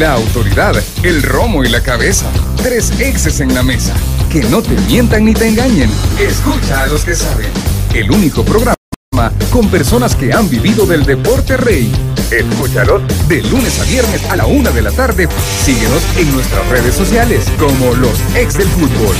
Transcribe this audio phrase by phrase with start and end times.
[0.00, 2.24] La autoridad, el romo y la cabeza.
[2.62, 3.92] Tres exes en la mesa.
[4.32, 5.90] Que no te mientan ni te engañen.
[6.18, 7.50] Escucha a los que saben.
[7.92, 8.76] El único programa
[9.52, 11.92] con personas que han vivido del deporte rey.
[12.30, 15.28] Escúchalos de lunes a viernes a la una de la tarde.
[15.66, 19.16] Síguenos en nuestras redes sociales como los ex del fútbol.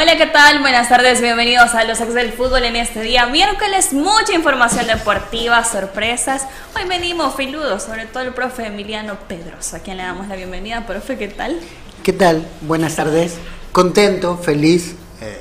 [0.00, 0.60] Hola, ¿qué tal?
[0.60, 3.92] Buenas tardes, bienvenidos a los ex del fútbol en este día miércoles.
[3.92, 6.46] Mucha información deportiva, sorpresas.
[6.74, 10.86] Hoy venimos filudos, sobre todo el profe Emiliano Pedros, a quien le damos la bienvenida.
[10.86, 11.60] Profe, ¿qué tal?
[12.02, 12.46] ¿Qué tal?
[12.62, 13.34] Buenas tardes.
[13.72, 15.38] Contento, feliz eh,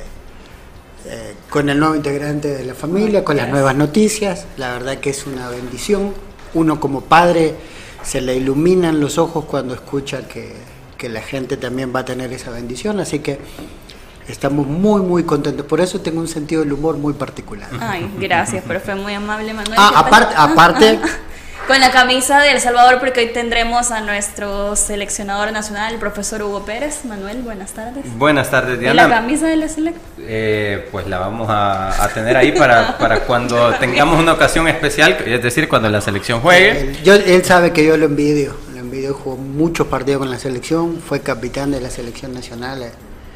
[1.05, 4.45] eh, con el nuevo integrante de la familia, con las nuevas noticias.
[4.57, 6.13] La verdad que es una bendición.
[6.53, 7.55] Uno como padre
[8.03, 10.51] se le iluminan los ojos cuando escucha que,
[10.97, 12.99] que la gente también va a tener esa bendición.
[12.99, 13.39] Así que
[14.29, 15.65] Estamos muy, muy contentos.
[15.65, 17.67] Por eso tengo un sentido del humor muy particular.
[17.79, 19.77] Ay, gracias, pero fue muy amable, Manuel.
[19.77, 20.99] Ah, aparte, aparte.
[21.67, 26.41] Con la camisa de El Salvador, porque hoy tendremos a nuestro seleccionador nacional, el profesor
[26.41, 27.05] Hugo Pérez.
[27.05, 28.05] Manuel, buenas tardes.
[28.17, 28.93] Buenas tardes, Diana.
[28.93, 30.03] ¿Y la camisa de la selección?
[30.19, 35.43] Eh, pues la vamos a, tener ahí para, para cuando tengamos una ocasión especial, es
[35.43, 36.71] decir, cuando la selección juegue.
[36.71, 38.55] Él, yo, él sabe que yo lo envidio.
[38.73, 42.91] Lo envidio, jugó muchos partidos con la selección, fue capitán de la selección nacional.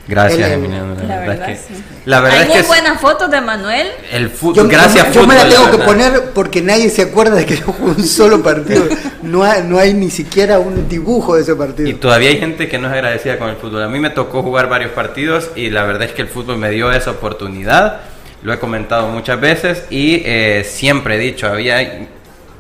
[0.07, 0.95] Gracias, Emiliano.
[1.07, 1.73] La, verdad, es que,
[2.05, 3.87] la verdad Hay muy buenas fotos de Manuel.
[4.11, 7.45] El fútbol, gracias, yo, yo me la tengo que poner porque nadie se acuerda de
[7.45, 8.85] que yo jugué un solo partido.
[9.21, 11.87] No hay, no hay ni siquiera un dibujo de ese partido.
[11.87, 13.83] Y todavía hay gente que no es agradecida con el fútbol.
[13.83, 16.69] A mí me tocó jugar varios partidos y la verdad es que el fútbol me
[16.69, 18.01] dio esa oportunidad.
[18.41, 22.07] Lo he comentado muchas veces y eh, siempre he dicho, había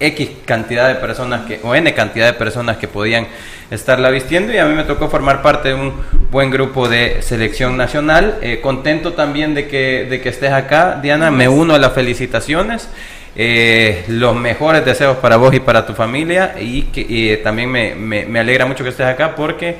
[0.07, 3.27] X cantidad de personas que, o N cantidad de personas que podían
[3.71, 5.93] estarla vistiendo y a mí me tocó formar parte de un
[6.29, 8.37] buen grupo de selección nacional.
[8.41, 12.89] Eh, contento también de que, de que estés acá, Diana, me uno a las felicitaciones.
[13.35, 18.25] Eh, los mejores deseos para vos y para tu familia y que también me, me,
[18.25, 19.77] me alegra mucho que estés acá porque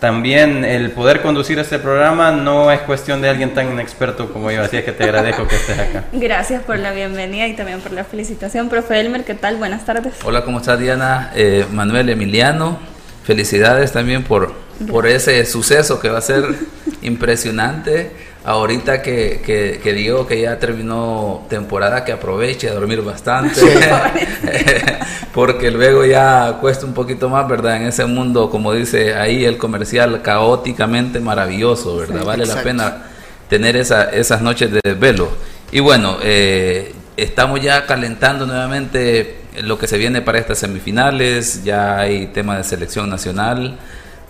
[0.00, 4.62] también el poder conducir este programa no es cuestión de alguien tan inexperto como yo,
[4.62, 6.04] así es que te agradezco que estés acá.
[6.12, 8.68] Gracias por la bienvenida y también por la felicitación.
[8.68, 9.56] Profe Elmer, ¿qué tal?
[9.56, 10.14] Buenas tardes.
[10.24, 11.32] Hola, ¿cómo estás Diana?
[11.34, 12.78] Eh, Manuel Emiliano,
[13.24, 14.54] felicidades también por,
[14.90, 16.44] por ese suceso que va a ser
[17.02, 18.10] impresionante.
[18.46, 23.60] Ahorita que, que, que, digo que ya terminó temporada, que aproveche a dormir bastante,
[25.34, 27.78] porque luego ya cuesta un poquito más, ¿verdad?
[27.78, 32.24] En ese mundo, como dice ahí el comercial, caóticamente maravilloso, ¿verdad?
[32.24, 33.02] vale la pena
[33.48, 35.28] tener esa, esas noches de desvelo.
[35.72, 41.98] Y bueno, eh, estamos ya calentando nuevamente lo que se viene para estas semifinales, ya
[41.98, 43.76] hay tema de selección nacional.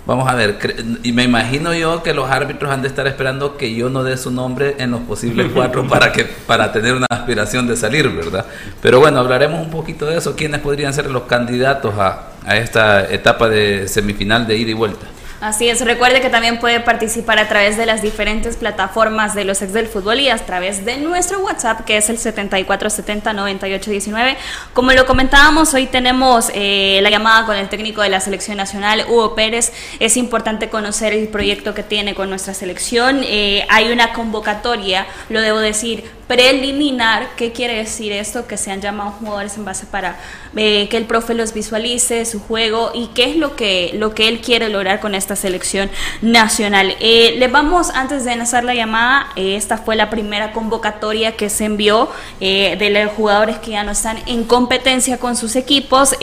[0.07, 0.57] Vamos a ver,
[1.03, 4.17] y me imagino yo que los árbitros han de estar esperando que yo no dé
[4.17, 8.47] su nombre en los posibles cuatro para que para tener una aspiración de salir, ¿verdad?
[8.81, 13.13] Pero bueno, hablaremos un poquito de eso, quiénes podrían ser los candidatos a, a esta
[13.13, 15.07] etapa de semifinal de ida y vuelta.
[15.39, 19.61] Así es, recuerde que también puede participar a través de las diferentes plataformas de los
[19.61, 24.37] ex del fútbol y a través de nuestro WhatsApp que es el 74709819.
[24.73, 29.05] Como lo comentábamos, hoy tenemos eh, la llamada con el técnico de la selección nacional,
[29.11, 29.75] Hugo Pérez.
[30.01, 33.21] Es importante conocer el proyecto que tiene con nuestra selección.
[33.23, 37.29] Eh, hay una convocatoria, lo debo decir, preliminar.
[37.37, 38.47] ¿Qué quiere decir esto?
[38.47, 40.17] Que se han llamado jugadores en base para
[40.57, 44.29] eh, que el profe los visualice, su juego y qué es lo que, lo que
[44.29, 45.91] él quiere lograr con esta selección
[46.23, 46.97] nacional.
[47.01, 51.49] Eh, le vamos, antes de lanzar la llamada, eh, esta fue la primera convocatoria que
[51.49, 52.09] se envió
[52.41, 56.15] de los jugadores que ya no están en competencia con sus equipos.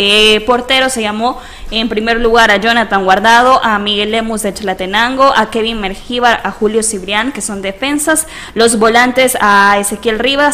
[0.46, 1.40] portero se llamó
[1.72, 6.52] en primer lugar a Jonathan Guardado, a Miguel Lemus de Chalatenango, a Kevin Mergíbar, a
[6.52, 9.93] Julio Cibrián, que son defensas, los volantes a ese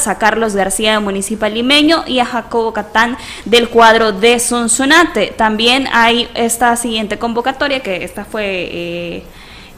[0.07, 5.33] A Carlos García de Municipal Limeño y a Jacobo Catán del cuadro de Sonsonate.
[5.35, 9.23] También hay esta siguiente convocatoria, que esta fue eh,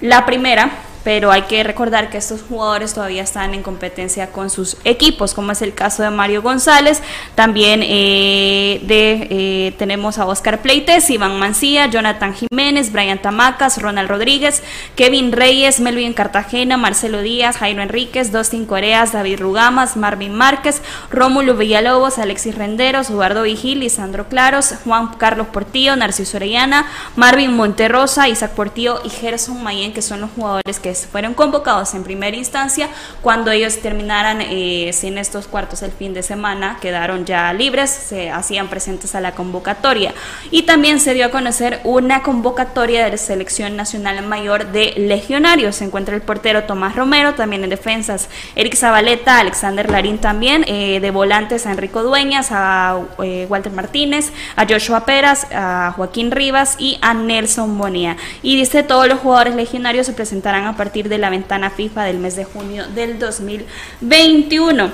[0.01, 0.71] la primera
[1.03, 5.51] pero hay que recordar que estos jugadores todavía están en competencia con sus equipos, como
[5.51, 7.01] es el caso de Mario González,
[7.35, 14.09] también eh, de, eh, tenemos a Oscar Pleites, Iván Mancía, Jonathan Jiménez, Brian Tamacas, Ronald
[14.09, 14.63] Rodríguez,
[14.95, 21.55] Kevin Reyes, Melvin Cartagena, Marcelo Díaz, Jairo Enríquez, Dustin Coreas, David Rugamas, Marvin Márquez, Rómulo
[21.55, 28.51] Villalobos, Alexis Renderos, Eduardo Vigil, Lisandro Claros, Juan Carlos Portillo, Narciso Orellana, Marvin Monterrosa, Isaac
[28.51, 32.89] Portillo y Gerson Mayen, que son los jugadores que fueron convocados en primera instancia
[33.21, 38.29] cuando ellos terminaran eh, sin estos cuartos el fin de semana, quedaron ya libres, se
[38.29, 40.13] hacían presentes a la convocatoria.
[40.49, 45.77] Y también se dio a conocer una convocatoria de la selección nacional mayor de legionarios.
[45.77, 50.99] Se encuentra el portero Tomás Romero, también en defensas Eric Zabaleta, Alexander Larín también, eh,
[50.99, 56.75] de volantes a Enrico Dueñas, a eh, Walter Martínez, a Joshua Peras, a Joaquín Rivas
[56.77, 58.17] y a Nelson Bonía.
[58.41, 62.17] Y dice todos los jugadores legionarios se presentarán a partir de la ventana FIFA del
[62.17, 64.89] mes de junio del 2021.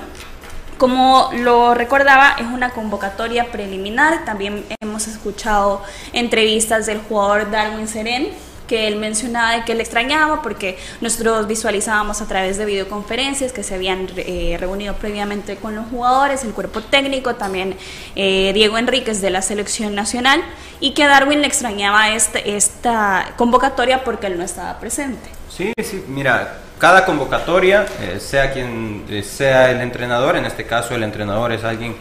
[0.77, 4.25] Como lo recordaba, es una convocatoria preliminar.
[4.25, 5.81] También hemos escuchado
[6.11, 8.27] entrevistas del jugador Darwin Seren,
[8.67, 13.63] que él mencionaba de que le extrañaba porque nosotros visualizábamos a través de videoconferencias que
[13.63, 17.77] se habían eh, reunido previamente con los jugadores, el cuerpo técnico, también
[18.17, 20.43] eh, Diego Enríquez de la selección nacional
[20.81, 25.36] y que Darwin le extrañaba este, esta convocatoria porque él no estaba presente.
[25.57, 31.01] Sí, sí, mira, cada convocatoria, eh, sea quien sea el entrenador, en este caso el
[31.01, 31.95] entrenador es alguien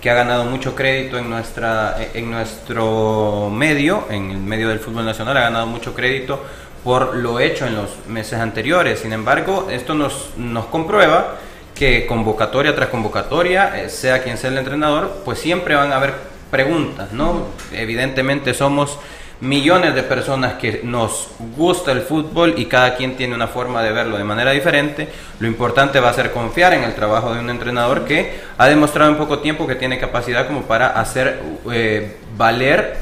[0.00, 5.04] que ha ganado mucho crédito en, nuestra, en nuestro medio, en el medio del fútbol
[5.04, 6.42] nacional, ha ganado mucho crédito
[6.82, 9.00] por lo hecho en los meses anteriores.
[9.00, 11.36] Sin embargo, esto nos, nos comprueba
[11.74, 16.14] que convocatoria tras convocatoria, eh, sea quien sea el entrenador, pues siempre van a haber
[16.50, 17.48] preguntas, ¿no?
[17.72, 18.98] Evidentemente somos
[19.42, 23.90] millones de personas que nos gusta el fútbol y cada quien tiene una forma de
[23.90, 25.08] verlo de manera diferente.
[25.40, 29.10] Lo importante va a ser confiar en el trabajo de un entrenador que ha demostrado
[29.10, 31.40] en poco tiempo que tiene capacidad como para hacer
[31.72, 32.98] eh, valer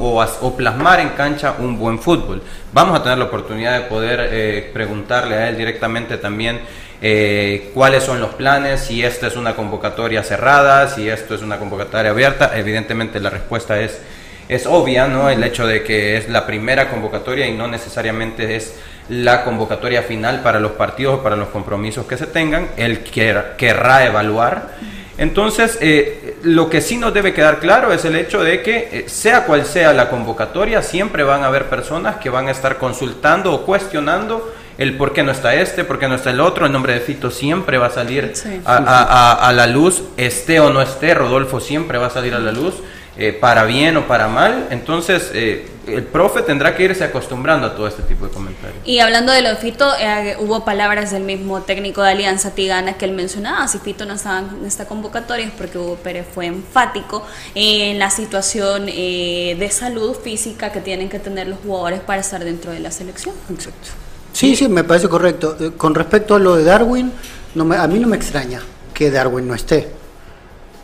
[0.00, 2.42] o, plasmar en cancha un buen fútbol.
[2.72, 6.60] Vamos a tener la oportunidad de poder eh, preguntarle a él directamente también.
[7.00, 11.56] Eh, cuáles son los planes, si esta es una convocatoria cerrada, si esto es una
[11.56, 12.50] convocatoria abierta.
[12.58, 14.00] Evidentemente la respuesta es
[14.48, 15.28] es obvia, ¿no?
[15.28, 18.74] El hecho de que es la primera convocatoria y no necesariamente es
[19.08, 22.68] la convocatoria final para los partidos o para los compromisos que se tengan.
[22.76, 24.76] Él querrá evaluar.
[25.18, 29.04] Entonces, eh, lo que sí nos debe quedar claro es el hecho de que, eh,
[29.08, 33.52] sea cual sea la convocatoria, siempre van a haber personas que van a estar consultando
[33.52, 36.66] o cuestionando el por qué no está este, por qué no está el otro.
[36.66, 38.32] El nombre de Fito siempre va a salir
[38.64, 42.52] a, a, la luz, esté o no esté, Rodolfo siempre va a salir a la
[42.52, 42.74] luz.
[43.20, 44.68] Eh, para bien o para mal.
[44.70, 48.78] Entonces, eh, el profe tendrá que irse acostumbrando a todo este tipo de comentarios.
[48.84, 52.96] Y hablando de lo de Fito, eh, hubo palabras del mismo técnico de Alianza Tigana
[52.96, 56.46] que él mencionaba, si Fito no estaba en esta convocatoria es porque Hugo Pérez fue
[56.46, 57.26] enfático
[57.56, 62.70] en la situación de salud física que tienen que tener los jugadores para estar dentro
[62.70, 63.34] de la selección.
[63.50, 63.88] Exacto.
[64.32, 65.56] Sí, sí, me parece correcto.
[65.76, 67.10] Con respecto a lo de Darwin,
[67.56, 68.60] no a mí no me extraña
[68.94, 69.97] que Darwin no esté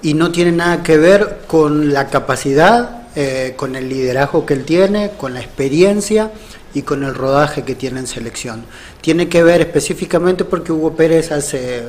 [0.04, 4.64] y no tiene nada que ver con la capacidad, eh, con el liderazgo que él
[4.66, 6.30] tiene, con la experiencia
[6.74, 8.66] y con el rodaje que tiene en selección.
[9.00, 11.84] Tiene que ver específicamente porque Hugo Pérez hace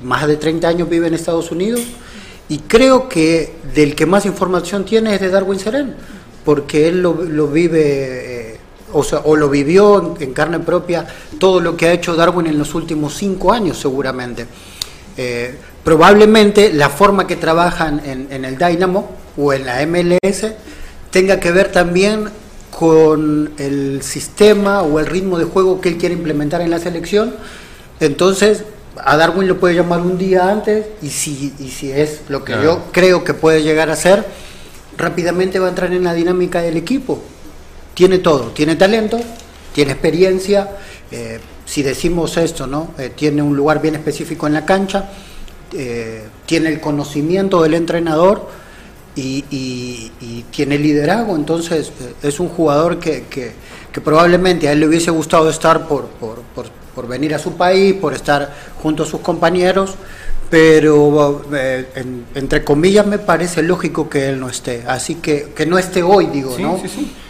[0.00, 1.82] más de 30 años vive en Estados Unidos
[2.48, 5.94] y creo que del que más información tiene es de Darwin Seren,
[6.46, 7.12] porque él lo,
[7.48, 8.52] vive...
[8.52, 8.58] Eh,
[8.94, 11.06] o, sea, o lo vivió en, carne propia
[11.38, 14.46] todo lo que ha hecho Darwin en los últimos cinco años seguramente.
[15.18, 15.58] Eh,
[15.88, 20.48] probablemente la forma que trabajan en, el Dynamo o en la MLS
[21.10, 22.28] tenga que ver también
[22.78, 27.34] con el sistema o el ritmo de juego que él quiere implementar en la selección.
[28.00, 28.64] Entonces,
[29.02, 32.52] a Darwin lo puede llamar un día antes y si, y si es lo que
[32.62, 34.26] yo creo que puede llegar a ser,
[34.98, 37.18] rápidamente va a entrar en la dinámica del equipo.
[37.94, 39.18] Tiene todo, tiene talento,
[39.72, 40.68] tiene experiencia.
[41.10, 42.90] Eh, si decimos esto, ¿no?
[42.98, 45.08] Eh, tiene un lugar bien específico en la cancha
[45.74, 48.48] eh, tiene el conocimiento del entrenador
[49.14, 50.10] y,
[50.50, 53.24] tiene liderazgo, entonces eh, es un jugador que,
[54.02, 58.54] probablemente a él le hubiese gustado estar por, por, venir a su país, por estar
[58.82, 59.94] junto a sus compañeros,
[60.50, 61.86] pero eh,
[62.34, 66.26] entre comillas me parece lógico que él no esté, así que que no esté hoy,
[66.26, 66.80] digo, ¿no?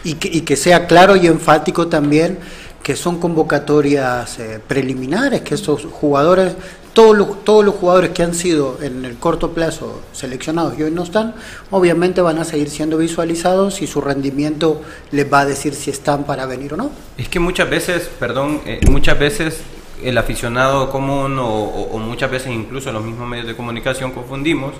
[0.05, 2.39] Y, que, y que sea claro y enfático también
[2.83, 6.55] que son convocatorias preliminares, que estos jugadores
[6.99, 11.33] todos los, jugadores que han sido en el corto plazo seleccionados y hoy no están,
[11.71, 16.25] obviamente van a seguir siendo visualizados y su rendimiento les va a decir si están
[16.25, 16.91] para venir o no.
[17.17, 19.61] Es que muchas veces, perdón, eh, muchas veces
[20.03, 24.75] el aficionado común o, muchas veces incluso los mismos medios de comunicación confundimos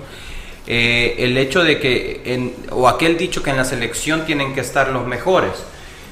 [0.67, 4.89] eh, el hecho de que, o aquel dicho que en la selección tienen que estar
[4.89, 5.53] los mejores.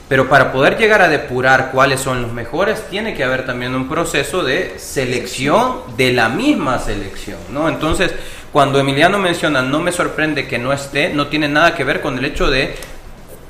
[0.08, 3.90] Pero para poder llegar a depurar cuáles son los mejores, tiene que haber también un
[3.90, 7.68] proceso de selección de la misma selección, ¿no?
[7.68, 8.14] Entonces,
[8.54, 12.18] cuando Emiliano menciona no me sorprende que no esté, no tiene nada que ver con
[12.18, 12.76] el hecho de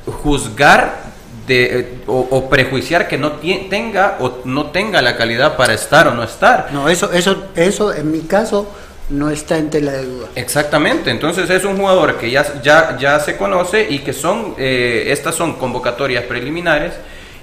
[0.05, 1.07] juzgar
[1.45, 3.33] de, eh, o, prejuiciar que no
[3.69, 6.69] tenga o no tenga la calidad para estar o no estar.
[6.73, 8.67] No, eso, eso, eso en mi caso
[9.09, 10.27] no está en tela de duda.
[10.35, 15.05] Exactamente, entonces es un jugador que ya, ya, ya se conoce y que son, eh,
[15.07, 16.93] estas son convocatorias preliminares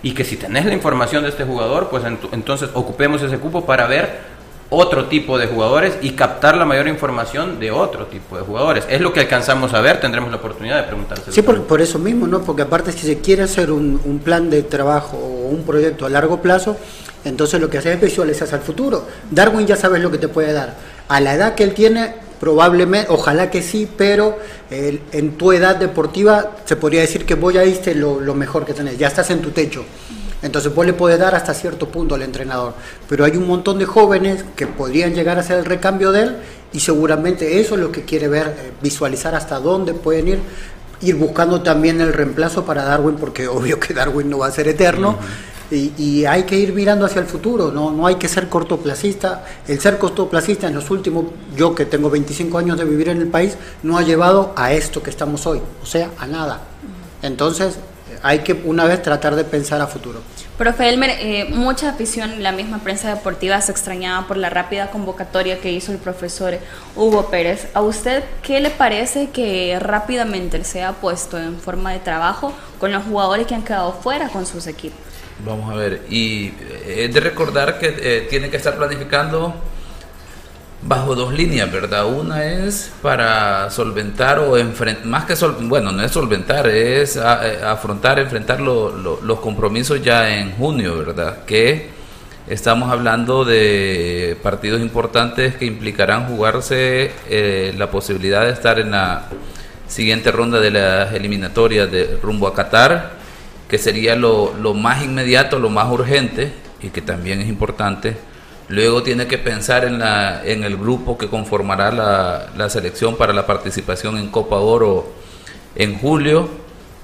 [0.02, 3.86] y que si tenés la información de este jugador, pues entonces ocupemos ese cupo para
[3.86, 4.34] ver
[4.68, 8.84] otro tipo de jugadores y captar la mayor información de otro tipo de jugadores.
[8.90, 11.32] Es lo que alcanzamos a ver, tendremos la oportunidad de preguntarse.
[11.32, 12.42] Sí, por, por eso mismo, ¿no?
[12.42, 16.10] Porque aparte si se quiere hacer un, un plan de trabajo o un proyecto a
[16.10, 16.76] largo plazo,
[17.24, 19.06] entonces lo que haces es visualizar al futuro.
[19.30, 20.74] Darwin ya sabes lo que te puede dar
[21.08, 24.38] a la edad que él tiene, probablemente, ojalá que sí, pero
[24.70, 28.98] en tu edad deportiva se podría decir que vos ya diste lo, mejor que tenés,
[28.98, 29.84] ya estás en tu techo.
[30.42, 32.74] Entonces vos le puedes dar hasta cierto punto al entrenador.
[33.08, 36.36] Pero hay un montón de jóvenes que podrían llegar a ser el recambio de él
[36.74, 40.38] y seguramente eso es lo que quiere ver, eh, visualizar hasta dónde pueden ir,
[41.00, 44.68] ir buscando también el reemplazo para Darwin, porque obvio que Darwin no va a ser
[44.68, 45.16] eterno.
[45.70, 47.90] Y, hay que ir mirando hacia el futuro, ¿no?
[47.90, 49.44] no hay que ser cortoplacista.
[49.66, 53.28] El ser cortoplacista en los últimos, yo que tengo 25 años de vivir en el
[53.28, 56.60] país, no ha llevado a esto que estamos hoy, o sea, a nada.
[57.22, 57.78] Entonces,
[58.22, 60.20] hay que una vez tratar de pensar a futuro.
[60.56, 65.60] Profe Elmer, eh, mucha afición la misma prensa deportiva se extrañaba por la rápida convocatoria
[65.60, 66.58] que hizo el profesor
[66.96, 67.66] Hugo Pérez.
[67.74, 72.92] ¿A usted qué le parece que rápidamente se ha puesto en forma de trabajo con
[72.92, 75.03] los jugadores que han quedado fuera con sus equipos?
[75.40, 76.52] Vamos a ver, y
[76.86, 79.54] es de recordar que eh, tiene que estar planificando
[80.86, 82.06] bajo dos líneas, ¿verdad?
[82.06, 87.20] Una es para solventar o enfrentar, más que sol, bueno, no es solventar, es eh,
[87.66, 91.44] afrontar, enfrentar los compromisos ya en junio, ¿verdad?
[91.44, 91.88] Que
[92.46, 99.26] estamos hablando de partidos importantes que implicarán jugarse eh, la posibilidad de estar en la
[99.88, 103.23] siguiente ronda de las eliminatorias de rumbo a Qatar
[103.74, 108.16] que sería lo, más inmediato, lo más urgente y que también es importante.
[108.68, 113.46] Luego tiene que pensar en, la, en el grupo que conformará la, selección para la
[113.46, 115.12] participación en Copa Oro
[115.74, 116.48] en julio.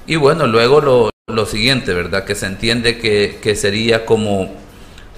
[0.07, 2.23] Y bueno, luego lo, lo siguiente, ¿verdad?
[2.23, 4.49] Que se entiende que, que sería como,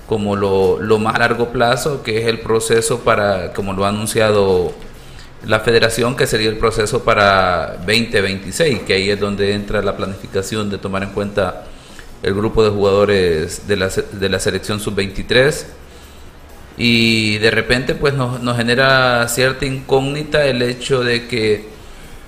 [0.07, 4.73] como lo, lo, más largo plazo, que es el proceso para, como lo ha anunciado
[5.45, 10.69] la federación, que sería el proceso para 2026, que ahí es donde entra la planificación
[10.69, 11.65] de tomar en cuenta
[12.21, 15.65] el grupo de jugadores de la, de la selección sub-23.
[16.77, 21.67] Y de repente pues nos, nos, genera cierta incógnita el hecho de que,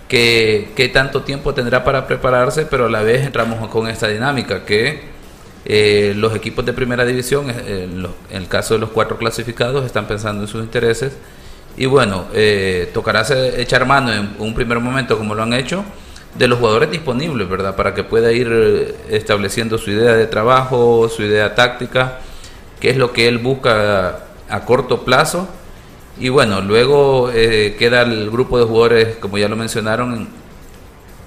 [0.07, 5.15] que, tanto tiempo tendrá para prepararse, pero a la vez entramos con esta dinámica que
[5.63, 7.87] eh, los equipos de primera división, eh,
[8.29, 11.13] en el caso de los cuatro clasificados, están pensando en sus intereses
[11.77, 13.25] y bueno, eh, tocará
[13.57, 15.83] echar mano en un primer momento, como lo han hecho,
[16.33, 17.75] de los jugadores disponibles, ¿verdad?
[17.75, 22.19] Para que pueda ir eh, estableciendo su idea de trabajo, su idea táctica,
[22.79, 25.49] qué es lo que él busca a, corto plazo.
[26.17, 30.29] Y bueno, luego eh, queda el grupo de jugadores, como ya lo mencionaron,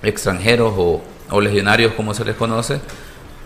[0.03, 2.81] extranjeros o, o legionarios, como se les conoce,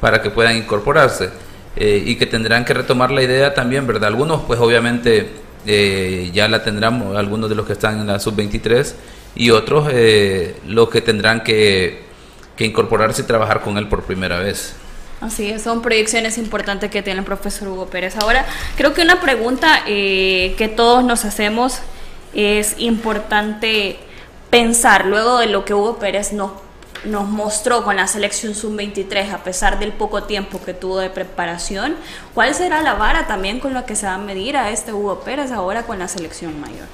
[0.01, 1.31] para que puedan incorporarse.
[1.75, 4.09] y que tendrán que retomar la idea también, ¿verdad?
[4.09, 8.95] Algunos, pues obviamente eh, ya la tendrán algunos de los que están en la sub-23
[9.35, 12.11] y otros eh, los que tendrán que,
[12.59, 14.75] incorporarse y trabajar con él por primera vez.
[15.21, 18.15] Así es, son proyecciones importantes que tiene el profesor Hugo Pérez.
[18.17, 21.81] Ahora, creo que una pregunta eh, que todos nos hacemos
[22.35, 23.99] es importante
[24.49, 26.53] pensar, luego de lo que Hugo Pérez nos
[27.05, 31.97] nos mostró con la selección sub-23, a pesar del poco tiempo que tuvo de preparación,
[32.35, 35.21] ¿cuál será la vara también con la que se va a medir a este Hugo
[35.21, 36.87] Pérez ahora con la selección mayor?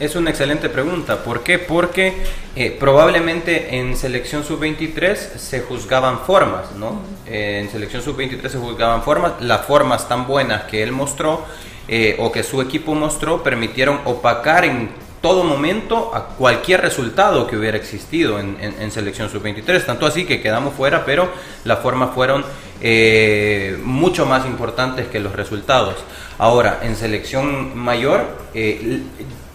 [0.00, 1.22] Es una excelente pregunta.
[1.22, 1.60] ¿Por qué?
[1.60, 2.14] Porque
[2.56, 7.02] eh, probablemente en selección sub-23 se juzgaban formas, ¿no?
[7.26, 9.34] Eh, en selección sub-23 se juzgaban formas.
[9.40, 11.44] Las formas tan buenas que él mostró
[11.86, 14.90] eh, o que su equipo mostró permitieron opacar en
[15.22, 19.86] todo momento a cualquier resultado que hubiera existido en, selección sub-23.
[19.86, 21.30] Tanto así que quedamos fuera, pero
[21.64, 22.44] las formas fueron
[22.82, 25.94] eh, mucho más importantes que los resultados.
[26.38, 29.00] Ahora, en selección mayor, eh,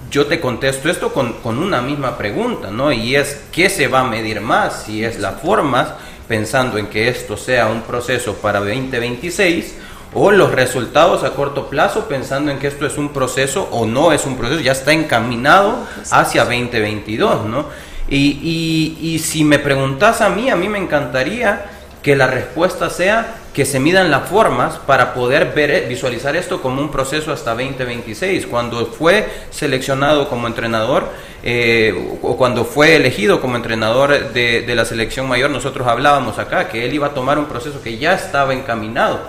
[0.10, 2.94] yo te contesto esto con, con, una misma pregunta, ¿no?
[2.94, 4.84] Y es, ¿qué se va a medir más?
[4.84, 5.90] Si es las formas,
[6.30, 9.76] pensando en que esto sea un proceso para 2026,
[10.14, 14.14] o los resultados a corto plazo, pensando en que esto es un proceso o no
[14.14, 17.66] es un proceso, ya está encaminado hacia 2022, ¿no?
[18.10, 21.66] Y, y, si me preguntas a mí, a mí me encantaría
[22.02, 26.80] que la respuesta sea que se midan las formas para poder ver, visualizar esto como
[26.80, 28.48] un proceso hasta 2026.
[28.48, 31.10] Cuando fue seleccionado como entrenador
[31.44, 36.86] eh, o cuando fue elegido como entrenador de la selección mayor, nosotros hablábamos acá que
[36.86, 39.20] él iba a tomar un proceso que ya estaba encaminado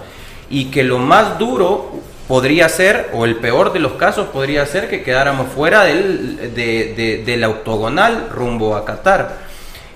[0.50, 1.92] y que lo más duro
[2.26, 7.22] podría ser, o el peor de los casos podría ser que quedáramos fuera del, de,
[7.24, 9.38] de, la octogonal rumbo a Qatar.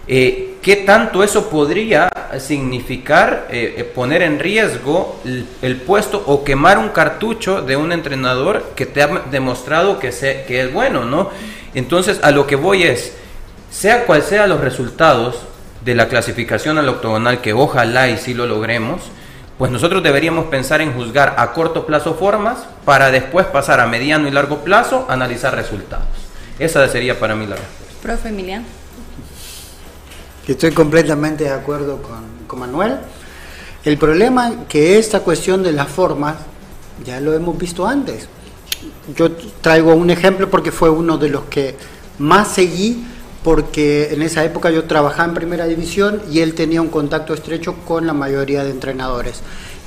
[0.09, 5.21] Eh, ¿Qué tanto eso podría significar eh, eh, poner en riesgo
[5.61, 10.44] el, puesto o quemar un cartucho de un entrenador que te ha demostrado que, se,
[10.47, 11.30] que es bueno, ¿no?
[11.75, 13.12] Entonces, a lo que voy es,
[13.71, 15.40] sea cual sea los resultados
[15.85, 19.02] de la clasificación al octogonal, que ojalá y si lo logremos,
[19.62, 24.26] pues nosotros deberíamos pensar en juzgar a corto plazo formas para después pasar a mediano
[24.26, 26.09] y largo plazo a analizar resultados.
[26.59, 28.02] Esa sería para mí la respuesta.
[28.02, 28.64] Profe Emiliano.
[30.49, 32.97] Estoy completamente de acuerdo con, con Manuel.
[33.85, 36.38] El problema que esta cuestión de las formas
[37.04, 38.26] ya lo hemos visto antes.
[39.14, 41.76] Yo traigo un ejemplo porque fue uno de los que
[42.19, 43.07] más seguí
[43.42, 47.75] porque en esa época yo trabajaba en primera división y él tenía un contacto estrecho
[47.87, 49.40] con la mayoría de entrenadores.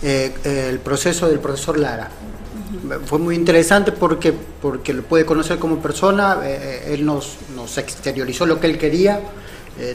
[0.03, 0.33] Eh,
[0.69, 2.09] el proceso del profesor Lara.
[3.05, 7.77] Fue muy interesante porque, porque lo puede conocer como persona, eh, eh, él nos, nos,
[7.77, 9.21] exteriorizó lo que él quería,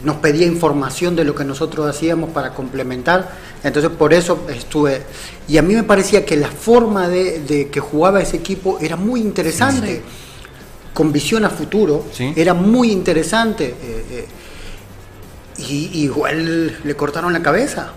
[0.05, 3.31] nos pedía información de lo que nosotros hacíamos para complementar,
[3.65, 5.03] entonces por eso estuve,
[5.49, 8.97] y a mí me parecía que la forma de, de que jugaba ese equipo era
[8.97, 10.03] muy interesante
[10.93, 12.05] con visión a futuro,
[12.37, 13.67] era muy interesante.
[13.69, 14.27] Eh, eh,
[15.59, 17.93] y, igual le cortaron la cabeza,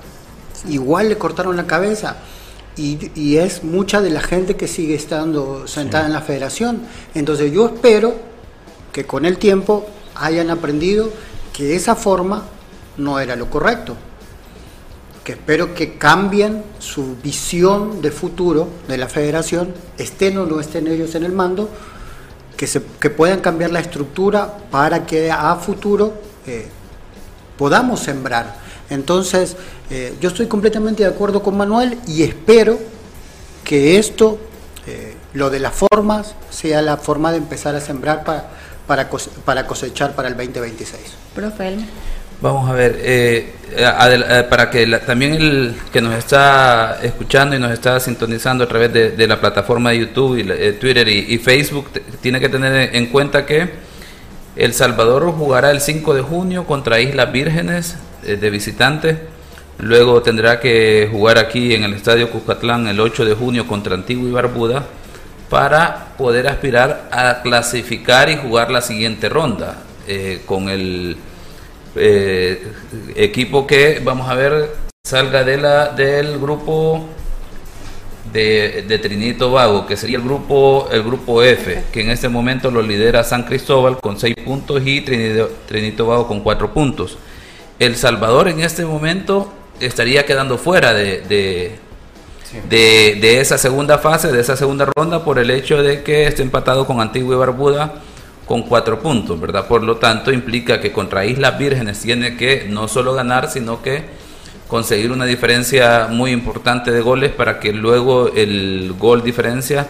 [0.70, 2.18] igual le cortaron la cabeza.
[2.76, 6.82] Y, es mucha de la gente que sigue estando sentada en la federación.
[7.14, 8.16] Entonces yo espero
[8.92, 9.86] que con el tiempo
[10.16, 11.12] hayan aprendido
[11.52, 12.46] que esa forma
[12.98, 13.96] no era lo correcto.
[15.24, 20.88] Que espero que cambien su visión de futuro de la federación, estén o no estén
[20.88, 21.70] ellos en el mando,
[22.64, 26.14] que, se, que puedan cambiar la estructura para que a futuro
[26.48, 26.66] eh,
[27.58, 28.56] podamos sembrar.
[28.90, 29.58] Entonces,
[29.90, 32.80] eh, yo estoy completamente de acuerdo con Manuel y espero
[33.66, 34.38] que esto,
[34.88, 39.10] eh, lo de las formas, sea la forma de empezar a sembrar para,
[39.44, 41.02] para, cosechar para el 2026.
[41.36, 41.76] Profe.
[42.44, 47.60] Vamos a ver, eh, eh, eh, para que también el que nos está escuchando y
[47.60, 51.88] nos está sintonizando a través de, la plataforma de YouTube, y, Twitter y, Facebook,
[52.20, 53.70] tiene que tener en cuenta que
[54.58, 59.20] El Salvador jugará el 5 de junio contra Islas Vírgenes de visitantes.
[59.80, 64.28] Luego tendrá que jugar aquí en el Estadio Cuscatlán el 8 de junio contra Antigua
[64.28, 64.84] y Barbuda
[65.50, 69.78] para poder aspirar a clasificar y jugar la siguiente ronda
[70.46, 71.16] con el
[71.96, 72.72] eh,
[73.16, 74.72] equipo que vamos a ver
[75.06, 77.06] salga de la del grupo
[78.32, 82.72] de, de Trinito Vago, que sería el grupo el grupo F, que en este momento
[82.72, 87.18] lo lidera San Cristóbal con 6 puntos y Trinito, Trinito Vago con 4 puntos.
[87.80, 91.76] El Salvador en este momento estaría quedando fuera de, de,
[92.70, 96.44] de, de, esa segunda fase, de esa segunda ronda, por el hecho de que esté
[96.44, 98.02] empatado con Antigua y Barbuda
[98.46, 99.68] con cuatro puntos, ¿verdad?
[99.68, 104.04] Por lo tanto, implica que contra Islas Vírgenes tiene que no solo ganar, sino que
[104.68, 109.88] conseguir una diferencia muy importante de goles para que luego el gol diferencia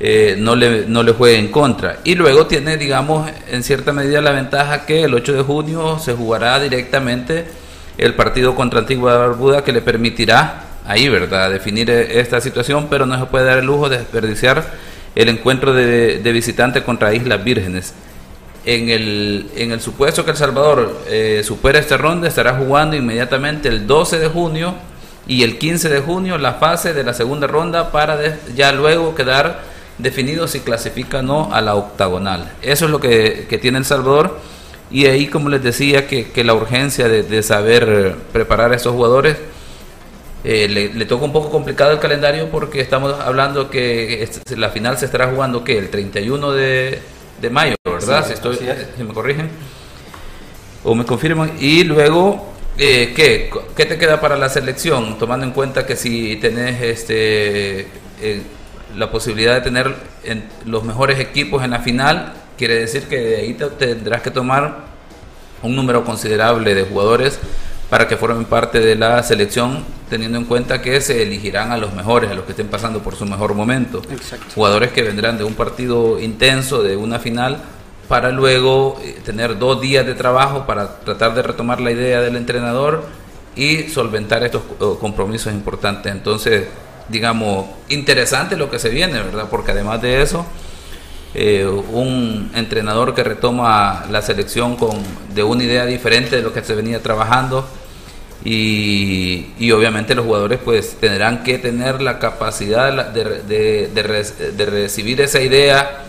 [0.00, 1.98] eh, no, le, no le juegue en contra.
[2.04, 6.14] Y luego tiene, digamos, en cierta medida la ventaja que el 8 de junio se
[6.14, 7.46] jugará directamente
[7.96, 13.18] el partido contra Antigua Barbuda que le permitirá ahí, ¿verdad?, definir esta situación, pero no
[13.18, 14.64] se puede dar el lujo de desperdiciar
[15.18, 17.92] el encuentro de, de visitantes contra Islas Vírgenes.
[18.64, 23.68] En el, en el supuesto que El Salvador eh, supera esta ronda, estará jugando inmediatamente
[23.68, 24.74] el 12 de junio
[25.26, 29.60] y el 15 de junio la fase de la segunda ronda para ya luego quedar
[29.98, 32.52] definido si clasifica o no a la octagonal.
[32.62, 34.38] Eso es lo que, que tiene El Salvador
[34.88, 38.92] y ahí, como les decía, que, que la urgencia de, de, saber preparar a esos
[38.94, 39.36] jugadores
[40.44, 45.06] eh, le, toca un poco complicado el calendario porque estamos hablando que la final se
[45.06, 47.00] estará jugando que el 31 de,
[47.40, 48.24] de mayo, ¿verdad?
[48.26, 48.56] si, estoy,
[48.96, 49.50] si me corrigen
[50.84, 51.52] o me confirman.
[51.58, 53.50] Y luego, eh, ¿qué?
[53.76, 55.18] ¿qué te queda para la selección?
[55.18, 57.80] Tomando en cuenta que si tenés este,
[58.20, 58.42] eh,
[58.96, 59.94] la posibilidad de tener
[60.64, 64.86] los mejores equipos en la final, quiere decir que de ahí tendrás que tomar
[65.62, 67.40] un número considerable de jugadores
[67.90, 71.94] para que formen parte de la selección, teniendo en cuenta que se elegirán a los
[71.94, 74.02] mejores, a los que estén pasando por su mejor momento.
[74.54, 77.62] Jugadores que vendrán de un partido intenso, de una final,
[78.08, 82.36] para luego eh, tener dos días de trabajo para tratar de retomar la idea del
[82.36, 83.04] entrenador
[83.54, 86.12] y solventar estos eh, compromisos importantes.
[86.12, 86.66] Entonces,
[87.08, 89.48] digamos, interesante lo que se viene, ¿verdad?
[89.50, 90.46] Porque además de eso,
[91.34, 94.96] eh, un entrenador que retoma la selección con
[95.34, 97.68] de una idea diferente de lo que se venía trabajando
[98.44, 105.40] y, y obviamente los jugadores pues tendrán que tener la capacidad de, de, recibir esa
[105.40, 106.04] idea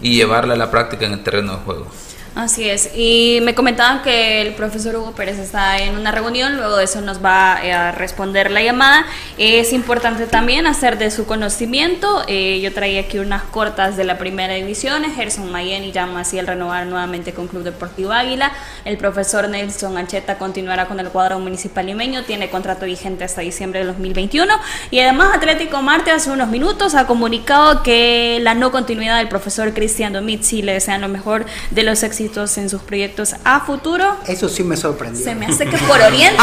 [0.00, 1.86] y llevarla a la práctica en el terreno de juego.
[2.34, 2.90] Así es.
[2.96, 7.00] Y me comentaban que el profesor Hugo Pérez está en una reunión, luego de eso
[7.00, 9.06] nos va eh, a responder la llamada.
[9.38, 12.24] Es importante también hacer de su conocimiento.
[12.26, 15.04] Eh, yo traía aquí unas cortas de la primera división.
[15.14, 18.50] Gerson Mayen y Jan Maciel renovar nuevamente con Club Deportivo Águila.
[18.84, 22.24] El profesor Nelson Ancheta continuará con el cuadro municipal limeño.
[22.24, 24.52] Tiene contrato vigente hasta diciembre de 2021.
[24.90, 29.72] Y además Atlético Marte hace unos minutos ha comunicado que la no continuidad del profesor
[29.72, 32.23] Cristian Domitzi le desean lo mejor de los éxitos
[32.56, 34.16] en sus proyectos a futuro.
[34.26, 35.22] Eso sí me sorprendió.
[35.22, 36.42] Se me hace que por Oriente,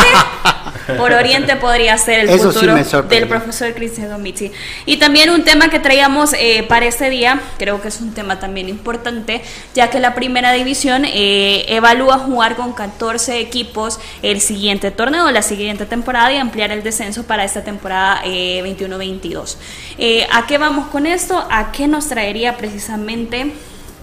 [0.98, 4.52] por Oriente podría ser el futuro del profesor Cristian Domici.
[4.86, 8.40] Y también un tema que traíamos eh, para este día, creo que es un tema
[8.40, 9.42] también importante,
[9.74, 15.42] ya que la primera división eh, evalúa jugar con 14 equipos el siguiente torneo, la
[15.42, 19.56] siguiente temporada y ampliar el descenso para esta temporada 21-22.
[19.98, 21.46] Eh, ¿A qué vamos con esto?
[21.50, 23.54] ¿A qué nos traería precisamente?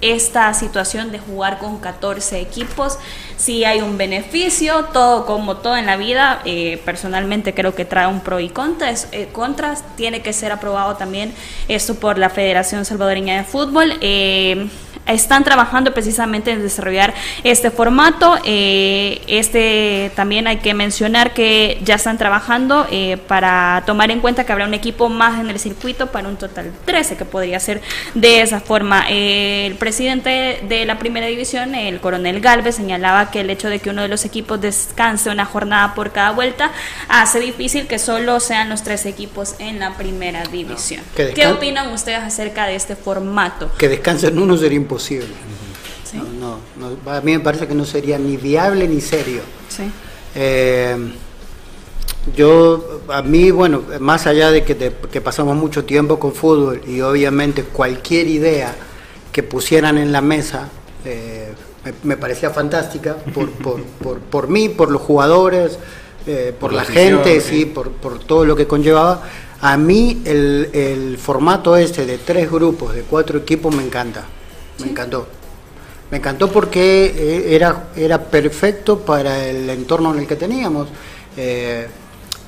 [0.01, 2.99] Esta situación de jugar con 14 equipos.
[3.39, 8.09] Si hay un beneficio, todo como todo en la vida, eh, personalmente creo que trae
[8.09, 9.85] un pro y contras, eh, contras.
[9.97, 11.33] Tiene que ser aprobado también
[11.69, 13.95] esto por la Federación Salvadoreña de Fútbol.
[14.01, 14.69] Eh,
[15.07, 18.37] están trabajando precisamente en desarrollar este formato.
[18.45, 22.87] Eh, este también hay que mencionar que ya están trabajando
[23.27, 26.67] para tomar en cuenta que habrá un equipo más en el circuito para un total
[26.67, 27.81] de 13 que podría ser
[28.15, 29.07] de esa forma.
[29.09, 33.91] El presidente de la primera división, el coronel Galvez, señalaba que el hecho de que
[33.91, 36.73] uno de los equipos descanse una jornada por cada vuelta
[37.09, 41.03] hace difícil que solo sean los tres equipos en la primera división.
[41.15, 43.71] ¿Qué opinan ustedes acerca de este formato?
[43.79, 45.29] Que descansen uno sería imposible
[46.15, 46.59] no,
[47.07, 49.43] a mí me parece que no sería ni viable ni serio.
[50.35, 50.97] Eh,
[52.37, 57.63] yo, a mí, bueno, más allá de que, pasamos mucho tiempo con fútbol y obviamente
[57.65, 58.75] cualquier idea
[59.33, 60.69] que pusieran en la mesa
[61.05, 61.53] eh,
[62.03, 63.51] me, parecía fantástica por,
[64.21, 65.79] por, mí, por los jugadores,
[66.27, 69.23] eh, por, la, gente, sí, por, todo lo que conllevaba.
[69.61, 74.25] A mí el, el formato este de tres grupos, de cuatro equipos, me encanta.
[74.81, 75.27] Me encantó.
[76.11, 80.89] Me encantó porque eh, era, era perfecto para el entorno en el que teníamos.
[81.37, 81.87] Eh,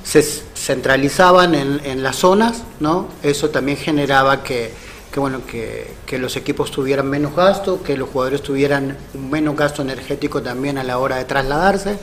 [0.03, 3.07] se centralizaban en, las zonas, ¿no?
[3.21, 4.73] Eso también generaba que,
[5.19, 8.97] bueno, que, los equipos tuvieran menos gasto, que los jugadores tuvieran
[9.29, 11.97] menos gasto energético también a la hora de trasladarse.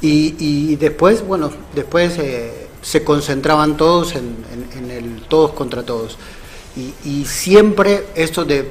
[0.00, 4.36] Y, después, bueno, después eh, se concentraban todos en,
[4.76, 6.18] en, el todos contra todos.
[7.04, 8.62] Y, siempre esto de,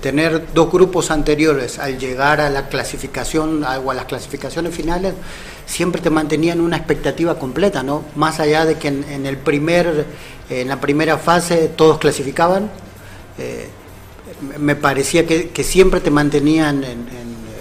[0.00, 5.14] tener dos grupos anteriores al llegar a la clasificación o a las clasificaciones finales,
[5.66, 8.02] siempre te mantenían una expectativa completa, ¿no?
[8.14, 10.06] Más allá de que en, el primer,
[10.48, 12.70] en la primera fase todos clasificaban,
[13.40, 13.68] eh,
[14.58, 16.84] me parecía que, siempre te mantenían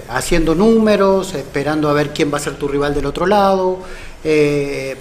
[0.09, 3.79] haciendo números, esperando a ver quién va a ser tu rival del otro lado.
[4.23, 4.95] Eh,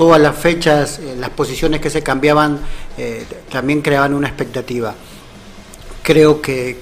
[0.00, 2.58] todas las fechas, eh, las posiciones que se cambiaban
[2.96, 4.94] eh, también creaban una expectativa.
[6.02, 6.78] Creo que,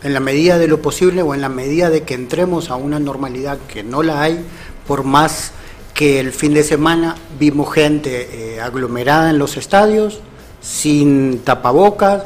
[0.00, 3.00] en la medida de lo posible o en la medida de que entremos a una
[3.00, 4.38] normalidad que no la hay,
[4.86, 5.50] por más
[5.92, 10.20] que el fin de semana vimos gente eh, aglomerada en los estadios,
[10.64, 12.24] sin tapabocas,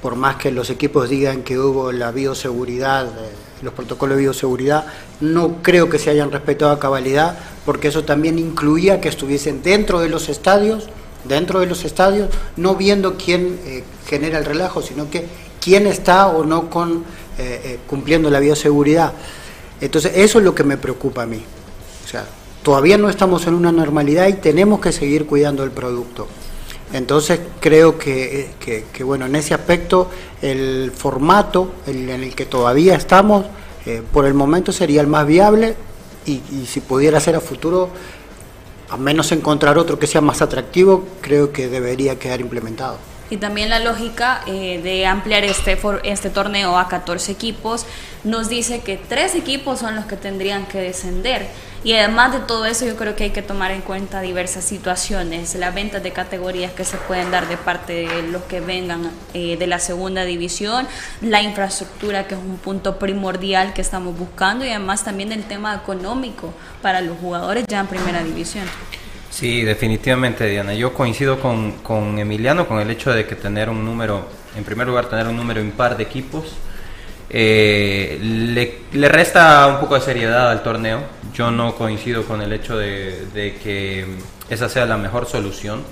[0.00, 3.06] por más que los equipos digan que hubo la bioseguridad,
[3.62, 4.86] los protocolos de bioseguridad,
[5.20, 10.00] no creo que se hayan respetado a cabalidad, porque eso también incluía que estuviesen dentro
[10.00, 10.88] de los estadios,
[11.24, 15.26] dentro de los estadios, no viendo quién eh, genera el relajo, sino que
[15.60, 17.04] quién está o no con
[17.38, 19.12] eh, eh, cumpliendo la bioseguridad.
[19.80, 21.42] Entonces, eso es lo que me preocupa a mí.
[22.04, 22.24] O sea,
[22.62, 26.26] todavía no estamos en una normalidad y tenemos que seguir cuidando el producto.
[26.92, 28.50] Entonces creo que,
[29.04, 33.44] bueno, en ese aspecto el formato en el que todavía estamos,
[33.86, 35.76] eh, por el momento sería el más viable
[36.26, 37.90] y, y, si pudiera ser a futuro,
[38.90, 42.98] a menos encontrar otro que sea más atractivo, creo que debería quedar implementado.
[43.30, 47.84] Y también la lógica eh, de ampliar este, este torneo a 14 equipos
[48.24, 51.46] nos dice que tres equipos son los que tendrían que descender.
[51.84, 55.54] Y además de todo eso, yo creo que hay que tomar en cuenta diversas situaciones,
[55.54, 59.56] las ventas de categorías que se pueden dar de parte de los que vengan eh,
[59.56, 60.88] de la segunda división,
[61.20, 65.74] la infraestructura que es un punto primordial que estamos buscando y además también el tema
[65.76, 68.64] económico para los jugadores ya en primera división.
[69.30, 70.74] Sí, definitivamente, Diana.
[70.74, 74.86] Yo coincido con, con, Emiliano con el hecho de que tener un número, en primer
[74.86, 76.56] lugar, tener un número impar de equipos,
[77.30, 81.00] eh, le, le, resta un poco de seriedad al torneo.
[81.34, 84.06] Yo no coincido con el hecho de, de que
[84.48, 85.82] esa sea la mejor solución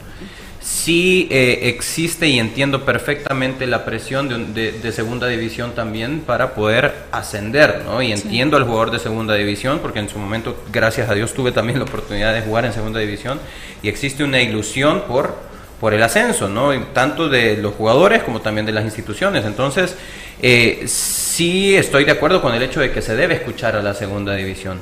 [0.66, 7.83] sí eh, existe y entiendo perfectamente la presión de, segunda división también para poder ascender,
[7.85, 8.03] ¿no?
[8.03, 11.53] Y entiendo al jugador de segunda división, porque en su momento, gracias a Dios, tuve
[11.53, 13.38] también la oportunidad de jugar en segunda división
[13.81, 15.37] y existe una ilusión por,
[15.81, 16.73] por el ascenso, ¿no?
[16.93, 19.45] tanto de los jugadores como también de las instituciones.
[19.45, 19.97] Entonces,
[20.43, 23.95] eh, sí estoy de acuerdo con el hecho de que se debe escuchar a la
[23.95, 24.81] segunda división.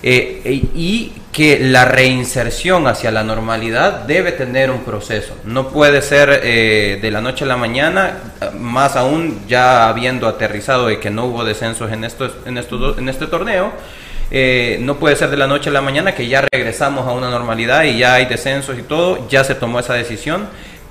[0.00, 5.36] Eh, y que la reinserción hacia la normalidad debe tener un proceso.
[5.44, 8.18] No puede ser eh, de la noche a la mañana,
[8.56, 13.08] más aún ya habiendo aterrizado de que no hubo descensos en, estos, en, estos, en
[13.08, 13.72] este torneo.
[14.30, 17.84] No puede ser de la noche a la mañana que ya regresamos a una normalidad
[17.84, 20.48] y ya hay descensos y todo, ya se tomó esa decisión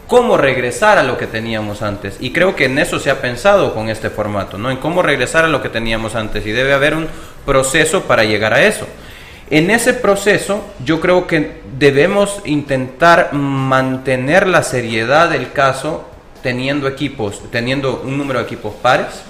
[0.07, 2.17] cómo regresar a lo que teníamos antes.
[2.19, 4.71] Y creo que en eso se ha pensado con este formato, ¿no?
[4.71, 6.45] En cómo regresar a lo que teníamos antes.
[6.45, 7.07] Y debe haber un
[7.45, 8.87] proceso para llegar a eso.
[9.49, 16.09] En ese proceso yo creo que debemos intentar mantener la seriedad del caso
[16.41, 19.23] teniendo equipos, teniendo un número de equipos pares.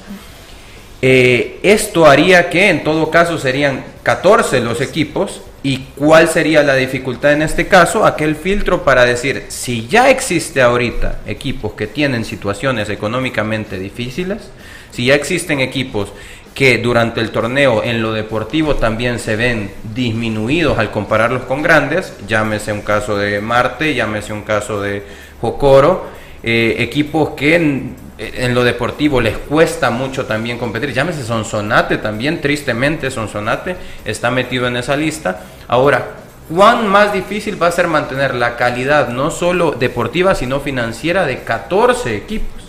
[1.02, 6.76] Eh, esto haría que en todo caso serían 14 los equipos ¿Y cuál sería la
[6.76, 8.06] dificultad en este caso?
[8.06, 14.50] Aquel filtro para decir, si ya existe ahorita equipos que tienen situaciones económicamente difíciles,
[14.92, 16.14] si ya existen equipos
[16.54, 22.14] que durante el torneo en lo deportivo también se ven disminuidos al compararlos con grandes,
[22.28, 25.04] llámese un caso de Marte, llámese un caso de
[25.42, 26.06] Jocoro,
[26.44, 30.94] eh, equipos que en lo deportivo les cuesta mucho también competir.
[30.94, 33.76] Llámese Sonsonate también, tristemente Sonsonate
[34.06, 35.42] está metido en esa lista.
[35.68, 36.06] Ahora,
[36.50, 41.44] ¿cuán más difícil va a ser mantener la calidad no solo deportiva, sino financiera de
[41.44, 42.64] 14 equipos?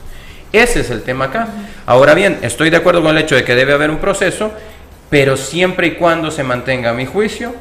[0.52, 1.48] Ese es el tema acá.
[1.86, 4.52] Ahora bien, estoy de acuerdo con el hecho de que debe haber un proceso,
[5.10, 7.54] pero siempre y cuando se mantenga, a mi juicio,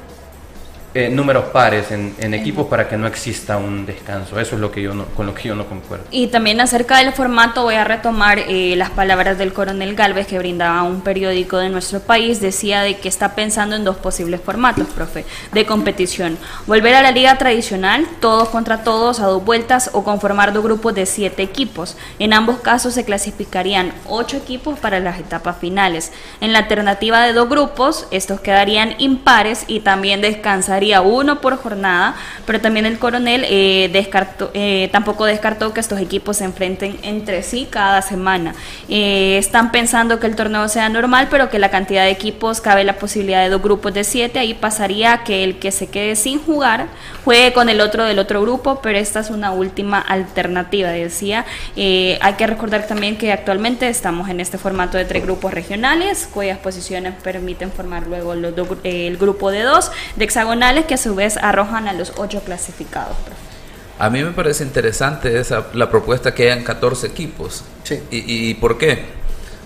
[0.99, 4.39] eh, números pares en, equipos para que no exista un descanso.
[4.39, 6.05] Eso es lo que yo no, con lo que yo no concuerdo.
[6.10, 10.39] Y también acerca del formato voy a retomar eh, las palabras del coronel Galvez que
[10.39, 12.41] brindaba un periódico de nuestro país.
[12.41, 16.36] Decía de que está pensando en dos posibles formatos, profe, de competición.
[16.65, 20.95] Volver a la liga tradicional, todos contra todos, a dos vueltas, o conformar dos grupos
[20.95, 21.95] de siete equipos.
[22.17, 26.12] En ambos casos se clasificarían ocho equipos para las etapas finales.
[26.41, 32.15] En la alternativa de dos grupos, estos quedarían impares y también descansarían uno por jornada,
[32.45, 37.43] pero también el coronel eh, descartó, eh, tampoco descartó que estos equipos se enfrenten entre
[37.43, 38.54] sí cada semana.
[38.89, 42.84] Eh, están pensando que el torneo sea normal, pero que la cantidad de equipos cabe
[42.84, 46.39] la posibilidad de dos grupos de siete, ahí pasaría que el que se quede sin
[46.39, 46.88] jugar
[47.23, 51.45] juegue con el otro del otro grupo, pero esta es una última alternativa, decía.
[51.76, 56.58] hay que recordar también que actualmente estamos en este formato de tres grupos regionales, cuyas
[56.58, 61.38] posiciones permiten formar luego los el grupo de dos de hexagonal que a su vez
[61.38, 63.15] arrojan a los ocho clasificados.
[63.99, 67.63] A mí me parece interesante esa, la propuesta que hayan 14 equipos.
[68.12, 69.06] ¿Y, por qué?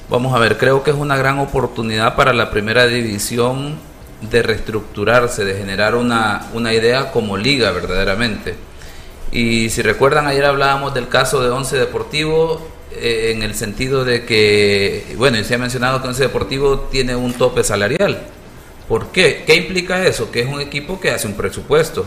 [0.09, 3.79] Vamos a ver, creo que es una gran oportunidad para la primera división
[4.21, 8.55] de reestructurarse, de generar una, una idea como liga verdaderamente.
[9.31, 12.61] Y si recuerdan, ayer hablábamos del caso de Once Deportivo
[12.91, 17.15] eh, en el sentido de que, bueno, y se ha mencionado que Once Deportivo tiene
[17.15, 18.21] un tope salarial.
[18.91, 19.45] ¿Por qué?
[19.47, 20.29] ¿Qué implica eso?
[20.31, 22.05] Que es un equipo que hace un presupuesto.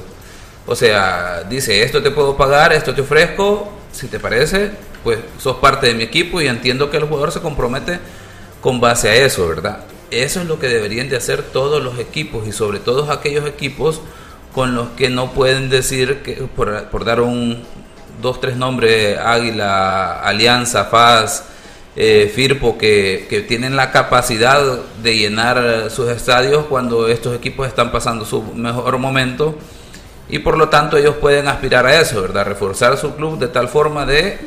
[0.67, 4.71] O sea, dice, esto te puedo pagar, esto te ofrezco, si te parece,
[5.03, 8.01] pues sos parte de mi equipo y entiendo que el jugador se compromete
[8.61, 9.79] con base a eso, ¿verdad?
[10.11, 14.03] Eso es lo que deberían de hacer todos los equipos y sobre todo aquellos equipos
[14.55, 17.65] con los que no pueden decir, que por, dar un,
[18.21, 21.45] dos, tres nombres, Águila, Alianza, Faz,
[21.97, 24.61] eh, Firpo que, que, tienen la capacidad
[25.03, 29.57] de llenar sus estadios cuando estos equipos están pasando su mejor momento
[30.29, 32.47] y por lo tanto ellos pueden aspirar a eso, ¿verdad?
[32.47, 34.39] Reforzar su club de tal forma de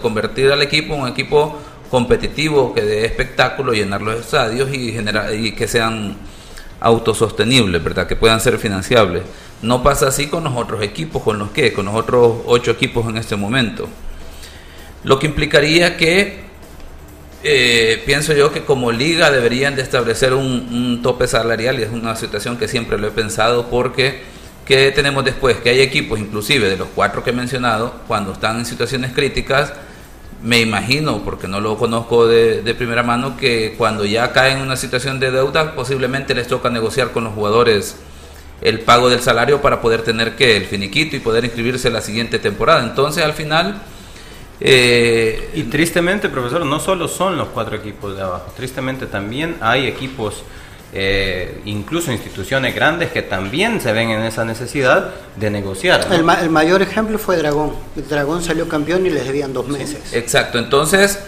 [0.00, 1.58] convertir al equipo en un equipo
[1.90, 6.16] competitivo que dé espectáculo, llenar los estadios y, generar, y que sean
[6.78, 8.06] autosostenibles, ¿verdad?
[8.06, 9.24] Que puedan ser financiables.
[9.60, 13.06] No pasa así con los otros equipos, con los que, con los otros ocho equipos
[13.08, 13.88] en este momento.
[15.02, 16.44] Lo que implicaría que,
[17.42, 22.14] eh, pienso yo que como liga deberían de establecer un, tope salarial y es una
[22.14, 24.22] situación que siempre lo he pensado porque
[24.66, 25.56] ¿qué tenemos después?
[25.58, 29.72] Que hay equipos, inclusive de los cuatro que he mencionado, cuando están en situaciones críticas,
[30.42, 34.76] me imagino, porque no lo conozco de, primera mano, que cuando ya caen en una
[34.76, 37.96] situación de deuda, posiblemente les toca negociar con los jugadores
[38.60, 42.38] el pago del salario para poder tener que el finiquito y poder inscribirse la siguiente
[42.38, 42.82] temporada.
[42.82, 43.80] Entonces, al final...
[44.60, 49.86] Eh, y tristemente, profesor, no solo son los cuatro equipos de abajo, tristemente también hay
[49.86, 50.44] equipos
[50.92, 56.06] eh, incluso instituciones grandes que también se ven en esa necesidad de negociar.
[56.10, 57.74] El, mayor ejemplo fue Dragón.
[57.94, 60.12] Dragón salió campeón y les debían dos meses.
[60.12, 61.20] exacto, entonces,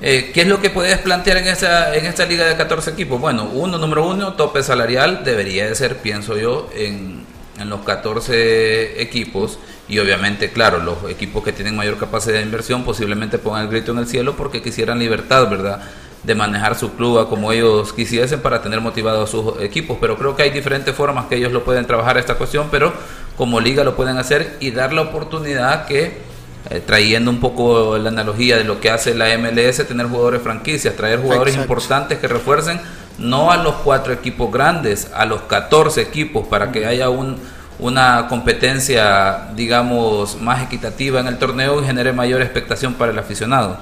[0.00, 3.20] eh, ¿qué es lo que puedes plantear en esta, en esta liga de 14 equipos?
[3.20, 7.26] Bueno, uno, número uno, tope salarial debería de ser, pienso yo, en,
[7.60, 9.58] en los 14 equipos
[9.92, 13.92] y obviamente, claro, los equipos que tienen mayor capacidad de inversión posiblemente pongan el grito
[13.92, 15.82] en el cielo porque quisieran libertad, ¿verdad?
[16.22, 19.98] de manejar su club como ellos quisiesen para tener motivados a sus equipos.
[20.00, 22.90] Pero creo que hay diferentes formas que ellos lo pueden trabajar esta cuestión, pero
[23.36, 26.22] como liga lo pueden hacer y dar la oportunidad que,
[26.70, 30.96] eh, trayendo un poco la analogía de lo que hace la MLS, tener jugadores franquicias,
[30.96, 32.80] traer jugadores importantes que refuercen
[33.18, 37.36] no a los cuatro equipos grandes, a los 14 equipos para que haya un,
[37.82, 43.78] una competencia, digamos, más equitativa en el torneo y genere mayor expectación para el aficionado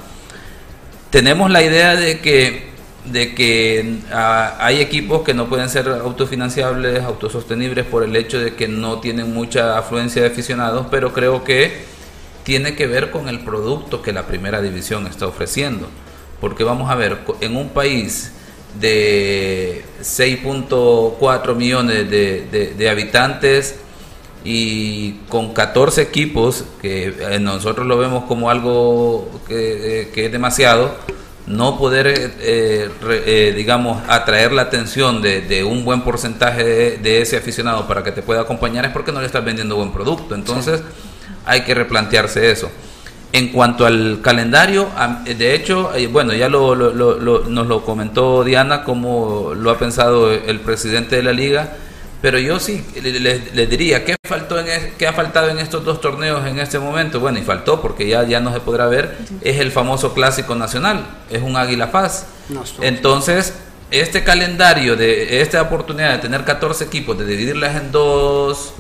[1.11, 2.71] tenemos la idea de que
[3.05, 8.55] de que ah, hay equipos que no pueden ser autofinanciables, autosostenibles por el hecho de
[8.55, 11.85] que no tienen mucha afluencia de aficionados, pero creo que
[12.45, 15.89] tiene que ver con el producto que la primera división está ofreciendo.
[16.43, 18.33] Porque vamos a ver, en un país
[18.79, 23.77] de 6.4 millones de, de habitantes,
[24.45, 30.95] y con 14 equipos, que eh, nosotros lo vemos como algo que, eh, es demasiado,
[31.47, 38.05] no poder, eh, digamos, atraer la atención de, un buen porcentaje de, ese aficionado para
[38.05, 40.35] que te pueda acompañar es porque no le estás vendiendo buen producto.
[40.35, 40.83] Entonces
[41.45, 42.71] hay que replantearse eso.
[43.33, 44.89] En cuanto al calendario,
[45.25, 51.17] de hecho, bueno, ya lo, nos lo comentó Diana, como lo ha pensado el presidente
[51.17, 51.73] de la liga
[52.23, 54.67] pero yo sí les, diría, ¿qué, faltó en
[54.99, 57.21] ¿qué ha faltado en estos dos torneos en este momento?
[57.21, 61.07] Bueno, y faltó porque ya, ya no se podrá ver, es el famoso clásico nacional,
[61.31, 62.27] es un Águila Paz.
[62.81, 63.55] Entonces,
[63.91, 68.75] este calendario de esta oportunidad de tener 14 equipos, de dividirlas en dos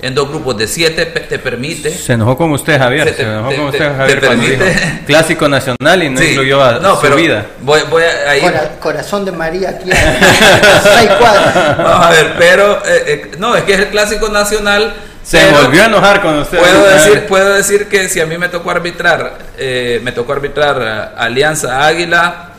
[0.00, 1.90] en dos grupos de siete te permite.
[1.90, 3.14] Se enojó con usted, Javier.
[3.14, 4.20] Se, enojó con usted, Javier.
[4.20, 7.46] permite, clásico nacional y no incluyó a no, su vida.
[7.60, 9.90] Voy, voy a, corazón de María aquí.
[10.82, 11.78] seis cuadras.
[11.78, 14.94] Vamos a ver, pero eh, eh, no, es que es el clásico nacional.
[15.22, 16.58] Se volvió a enojar con usted.
[16.58, 21.14] Puedo decir, puedo decir que si a mí me tocó arbitrar, eh, me tocó arbitrar
[21.18, 22.52] Alianza Águila,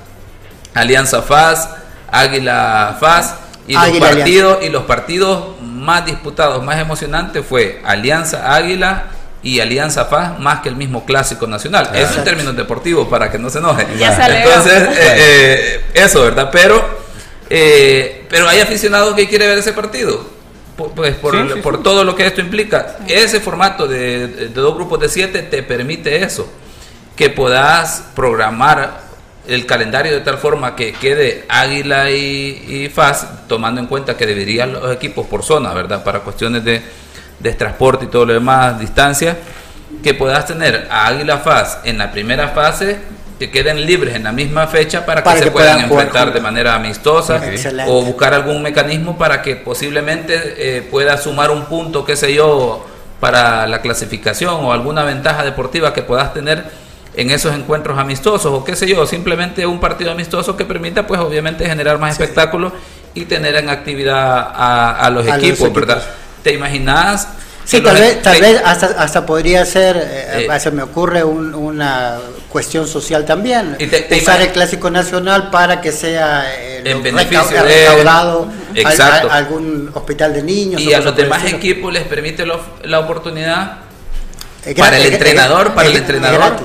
[0.75, 1.69] Alianza FAS,
[2.11, 3.35] Águila FAS
[3.69, 5.58] y los partidos y los partidos
[5.89, 9.05] más disputados, más emocionantes fue Alianza Águila
[9.41, 11.89] y Alianza Paz más que el mismo clásico nacional.
[11.95, 13.87] Eso en términos deportivos, para que no se enoje.
[13.99, 16.49] Entonces, eh, eh, eso, ¿verdad?
[16.51, 16.87] Pero,
[17.49, 20.23] eh, pero hay aficionados que quieren ver ese partido.
[20.95, 22.97] Pues por, por todo lo que esto implica.
[23.07, 26.47] Ese formato de, de dos grupos de siete te permite eso.
[27.15, 29.08] Que puedas programar
[29.49, 34.25] el calendario de tal forma que quede Águila y, y FAS, tomando en cuenta que
[34.25, 36.03] deberían los equipos por zona, ¿verdad?
[36.03, 36.81] Para cuestiones de,
[37.53, 39.37] transporte y todo lo demás, distancia,
[40.03, 42.97] que puedas tener a Águila FAS en la primera fase
[43.39, 47.41] que queden libres en la misma fecha para, que, se puedan, enfrentar de manera amistosa
[47.87, 52.85] o buscar algún mecanismo para que posiblemente eh, pueda sumar un punto, qué sé yo,
[53.21, 56.65] para la clasificación o alguna ventaja deportiva que puedas tener
[57.19, 61.19] en esos encuentros amistosos o qué sé yo, simplemente un partido amistoso que permita pues
[61.19, 62.71] obviamente generar más espectáculo
[63.13, 66.01] y tener en actividad a, los, equipos, ¿verdad?
[66.43, 67.27] ¿Te imaginas?
[67.65, 72.17] Sí, tal vez, tal vez hasta, hasta podría ser, eh, eh, se me ocurre una
[72.47, 73.77] cuestión social también,
[74.17, 78.47] usar el Clásico Nacional para que sea eh, en beneficio recaudado
[78.85, 80.81] a, algún hospital de niños.
[80.81, 83.79] Y a los demás equipos les permite la oportunidad
[84.77, 86.55] para el entrenador, para el entrenador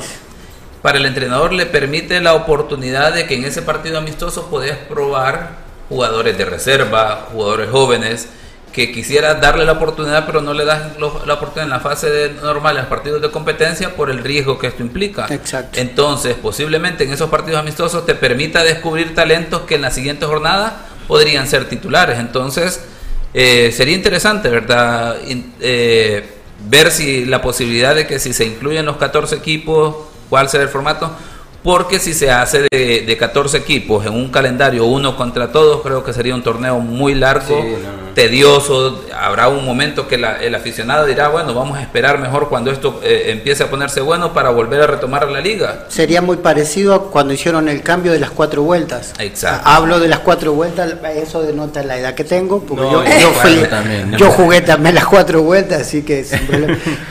[0.85, 5.53] para el entrenador le permite la oportunidad de que en ese partido amistoso podés probar
[5.89, 8.29] jugadores de reserva, jugadores jóvenes,
[8.71, 12.35] que quisiera darle la oportunidad, pero no le das la oportunidad en la fase de,
[12.35, 15.27] normal, en los partidos de competencia, por el riesgo que esto implica.
[15.31, 15.81] Exacto.
[15.81, 20.85] Entonces, posiblemente en esos partidos amistosos te permita descubrir talentos que en la siguiente jornada
[21.09, 22.19] podrían ser titulares.
[22.19, 22.85] Entonces,
[23.33, 25.17] eh, sería interesante, ¿verdad?
[25.61, 26.29] Eh,
[26.69, 30.69] ver si la posibilidad de que si se incluyen los 14 equipos, cuál será el
[30.69, 31.13] formato
[31.63, 36.03] porque si se hace de, de, 14 equipos en un calendario uno contra todos, creo
[36.03, 37.65] que sería un torneo muy largo,
[38.15, 43.01] tedioso, habrá un momento que el aficionado dirá, bueno, vamos a esperar mejor cuando esto
[43.03, 45.87] eh, empiece a ponerse bueno para volver a retomar la liga.
[45.89, 49.13] Sería muy parecido a cuando hicieron el cambio de las cuatro vueltas.
[49.19, 49.69] Exacto.
[49.69, 53.05] Hablo de las cuatro vueltas, eso denota la edad que tengo, porque yo,
[54.17, 56.25] yo, jugué también las cuatro vueltas, así que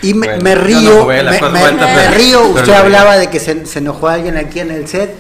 [0.02, 4.72] Y me, río, me, río, usted hablaba de que se, se enojó alguien aquí en
[4.72, 5.12] el set,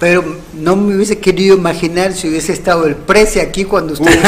[0.00, 0.24] pero
[0.54, 4.10] no me hubiese querido imaginar si hubiese estado el precio aquí cuando usted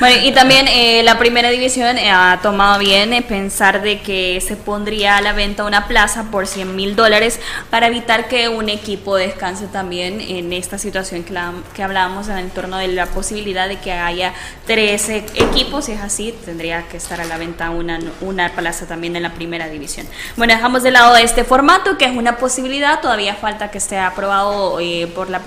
[0.00, 4.40] Bueno, y también eh, la primera división eh, ha tomado bien eh, pensar de que
[4.40, 8.68] se pondría a la venta una plaza por 100 mil dólares para evitar que un
[8.68, 11.36] equipo descanse también en esta situación que,
[11.74, 14.34] que hablábamos en el torno de la posibilidad de que haya
[14.68, 15.86] 13 equipos.
[15.86, 19.32] Si es así, tendría que estar a la venta una, una plaza también en la
[19.32, 20.06] primera división.
[20.36, 23.00] Bueno, dejamos de lado este formato que es una posibilidad.
[23.00, 24.78] Todavía falta que esté aprobado
[25.16, 25.40] por, la,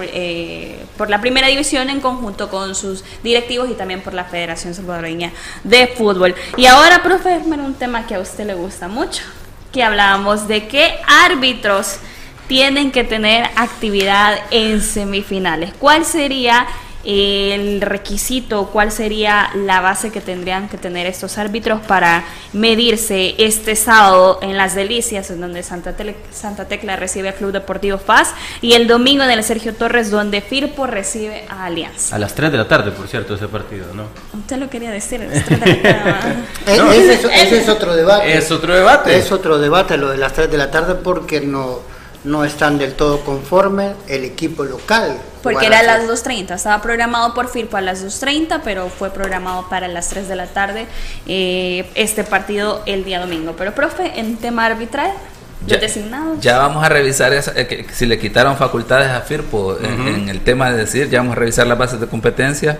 [0.97, 4.73] por la primera división en conjunto con sus directivos y también por la Federación Federación
[4.73, 5.31] Salvadoreña
[5.63, 6.33] de Fútbol.
[6.57, 9.21] Y ahora, profe, un tema que a usted le gusta mucho,
[9.71, 11.97] que hablábamos de qué árbitros
[12.47, 15.73] tienen que tener actividad en semifinales.
[15.77, 16.65] ¿Cuál sería
[17.03, 22.23] el requisito, cuál sería la base que tendrían que tener estos árbitros para
[22.53, 25.95] medirse este sábado en Las Delicias, en donde Santa,
[26.31, 30.41] Santa Tecla recibe a Club Deportivo Paz, y el domingo en el Sergio Torres, donde
[30.41, 32.15] Firpo recibe a Alianza.
[32.15, 34.05] A las 3 de la tarde, por cierto, ese partido, ¿no?
[34.37, 36.35] Usted lo quería decir, a las 3 de la tarde.
[37.41, 38.37] ese, es otro debate.
[38.37, 39.17] Es otro debate.
[39.17, 41.79] Es otro debate lo de las 3 de la tarde porque no
[42.23, 45.17] no están del todo conformes el equipo local.
[45.41, 49.67] Porque era a las 2.30, estaba programado por FIRPO a las 2.30, pero fue programado
[49.69, 50.85] para las 3 de la tarde
[51.25, 53.55] eh, este partido el día domingo.
[53.57, 55.11] Pero, profe, en tema arbitral,
[55.65, 55.79] ya,
[56.39, 60.77] Ya vamos a revisar eh, si le quitaron facultades a FIRPO en, el tema de
[60.77, 62.79] decir, ya vamos a revisar las bases de competencia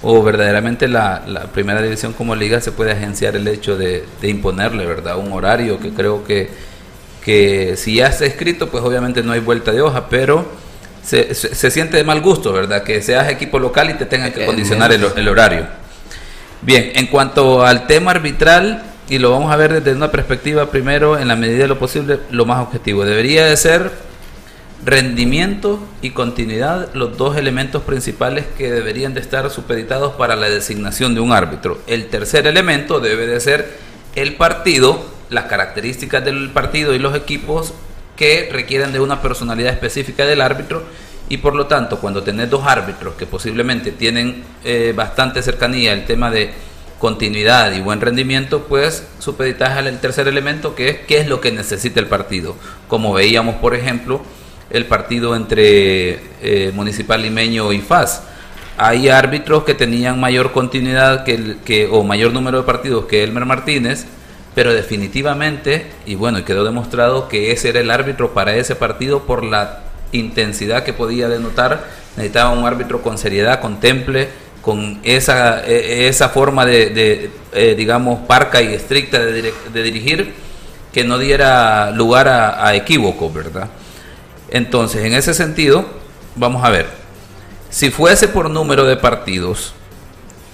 [0.00, 1.22] o verdaderamente la,
[1.52, 5.18] primera división como liga se puede agenciar el hecho de, de imponerle, ¿verdad?
[5.18, 6.50] Un horario que creo que
[7.24, 10.46] que si ya está escrito, pues obviamente no hay vuelta de hoja, pero
[11.02, 12.82] se, se, siente de mal gusto, ¿verdad?
[12.82, 15.66] Que seas equipo local y te tengan que condicionar el, el, horario.
[16.62, 21.18] Bien, en cuanto al tema arbitral, y lo vamos a ver desde una perspectiva primero,
[21.18, 23.04] en la medida de lo posible, lo más objetivo.
[23.04, 23.90] Debería de ser
[24.84, 31.14] rendimiento y continuidad los dos elementos principales que deberían de estar supeditados para la designación
[31.14, 31.78] de un árbitro.
[31.86, 33.78] El tercer elemento debe de ser
[34.14, 37.74] el partido las características del partido y los equipos
[38.16, 40.84] que requieren de una personalidad específica del árbitro
[41.28, 46.04] y por lo tanto cuando tenés dos árbitros que posiblemente tienen eh, bastante cercanía el
[46.04, 46.52] tema de
[46.98, 51.52] continuidad y buen rendimiento, pues supeditas al tercer elemento que es qué es lo que
[51.52, 52.56] necesita el partido.
[52.88, 54.22] Como veíamos, por ejemplo,
[54.70, 58.22] el partido entre eh, Municipal Limeño y FAS.
[58.76, 63.44] Hay árbitros que tenían mayor continuidad que, que, o mayor número de partidos que Elmer
[63.44, 64.06] Martínez,
[64.54, 69.42] pero definitivamente, y bueno, quedó demostrado que ese era el árbitro para ese partido por
[69.44, 69.80] la
[70.12, 71.84] intensidad que podía denotar,
[72.16, 74.28] necesitaba un árbitro con seriedad, con temple,
[74.62, 80.32] con esa, e, esa forma de, eh, digamos, parca y estricta de, dirigir,
[80.92, 83.68] que no diera lugar a, a equívocos, ¿verdad?
[84.50, 85.84] Entonces, en ese sentido,
[86.36, 86.86] vamos a ver,
[87.70, 89.74] si fuese por número de partidos,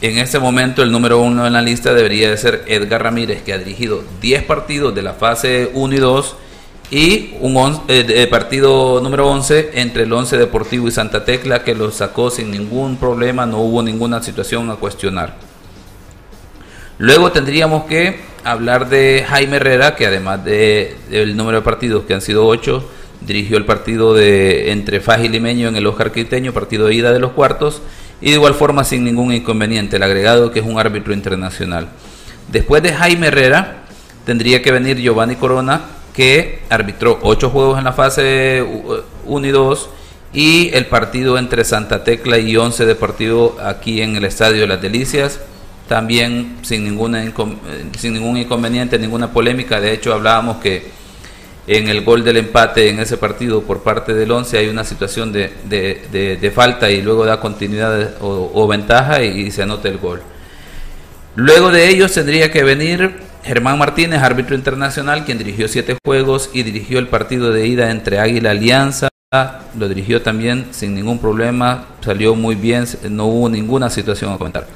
[0.03, 3.53] en este momento el número uno en la lista debería de ser Edgar Ramírez, que
[3.53, 6.37] ha dirigido 10 partidos de la fase 1 y 2
[6.91, 11.91] y un eh, partido número 11 entre el 11 Deportivo y Santa Tecla, que lo
[11.91, 15.37] sacó sin ningún problema, no hubo ninguna situación a cuestionar.
[16.99, 22.15] Luego tendríamos que hablar de Jaime Herrera, que además del de, número de partidos que
[22.15, 22.91] han sido 8,
[23.21, 27.13] dirigió el partido de entre Faj y Limeño en el Oscar Quiteño, partido de ida
[27.13, 27.83] de los cuartos,
[28.21, 31.89] y de igual forma sin ningún inconveniente, el agregado que es un árbitro internacional.
[32.51, 33.85] Después de Jaime Herrera,
[34.25, 35.83] tendría que venir Giovanni Corona,
[36.15, 38.65] que arbitró ocho juegos en la fase
[39.25, 39.91] 1 y 2
[40.33, 44.67] y el partido entre Santa Tecla y 11 de partido aquí en el Estadio de
[44.67, 45.41] las Delicias,
[45.89, 47.25] también sin, ninguna,
[47.99, 49.81] sin ningún inconveniente, ninguna polémica.
[49.81, 50.91] De hecho, hablábamos que
[51.71, 55.31] en el gol del empate en ese partido por parte del 11 hay una situación
[55.31, 60.21] de, de, falta y luego da continuidad o, ventaja y, se anota el gol.
[61.37, 66.65] Luego de ellos tendría que venir Germán Martínez, árbitro internacional, quien dirigió siete juegos y
[66.65, 69.09] dirigió el partido de ida entre Águila Alianza.
[69.79, 74.67] Lo dirigió también sin ningún problema, salió muy bien, no hubo ninguna situación a comentar.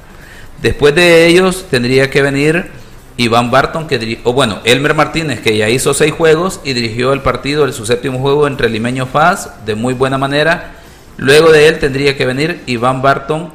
[0.61, 2.84] Después de ellos tendría que venir
[3.17, 7.13] Iván Barton, que dirigió, o bueno, Elmer Martínez, que ya hizo seis juegos y dirigió
[7.13, 10.75] el partido, su séptimo juego entre Limeño Faz, de muy buena manera.
[11.17, 13.51] Luego de él tendría que venir Iván Barton,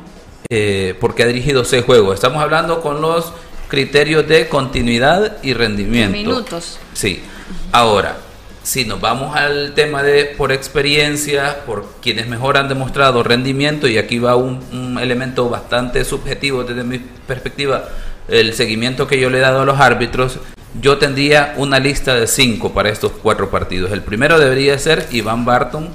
[0.48, 2.14] eh, porque ha dirigido seis juegos.
[2.14, 3.32] Estamos hablando con los
[3.68, 6.16] criterios de continuidad y rendimiento.
[6.16, 6.78] Minutos.
[6.94, 7.22] Sí.
[7.70, 8.16] Ahora,
[8.62, 13.98] si nos vamos al tema de por experiencia, por quienes mejor han demostrado rendimiento, y
[13.98, 17.88] aquí va un, un elemento bastante subjetivo desde mi perspectiva,
[18.28, 20.38] el seguimiento que yo le he dado a los árbitros,
[20.80, 23.90] yo tendría una lista de cinco para estos cuatro partidos.
[23.92, 25.88] El primero debería ser Iván Barton,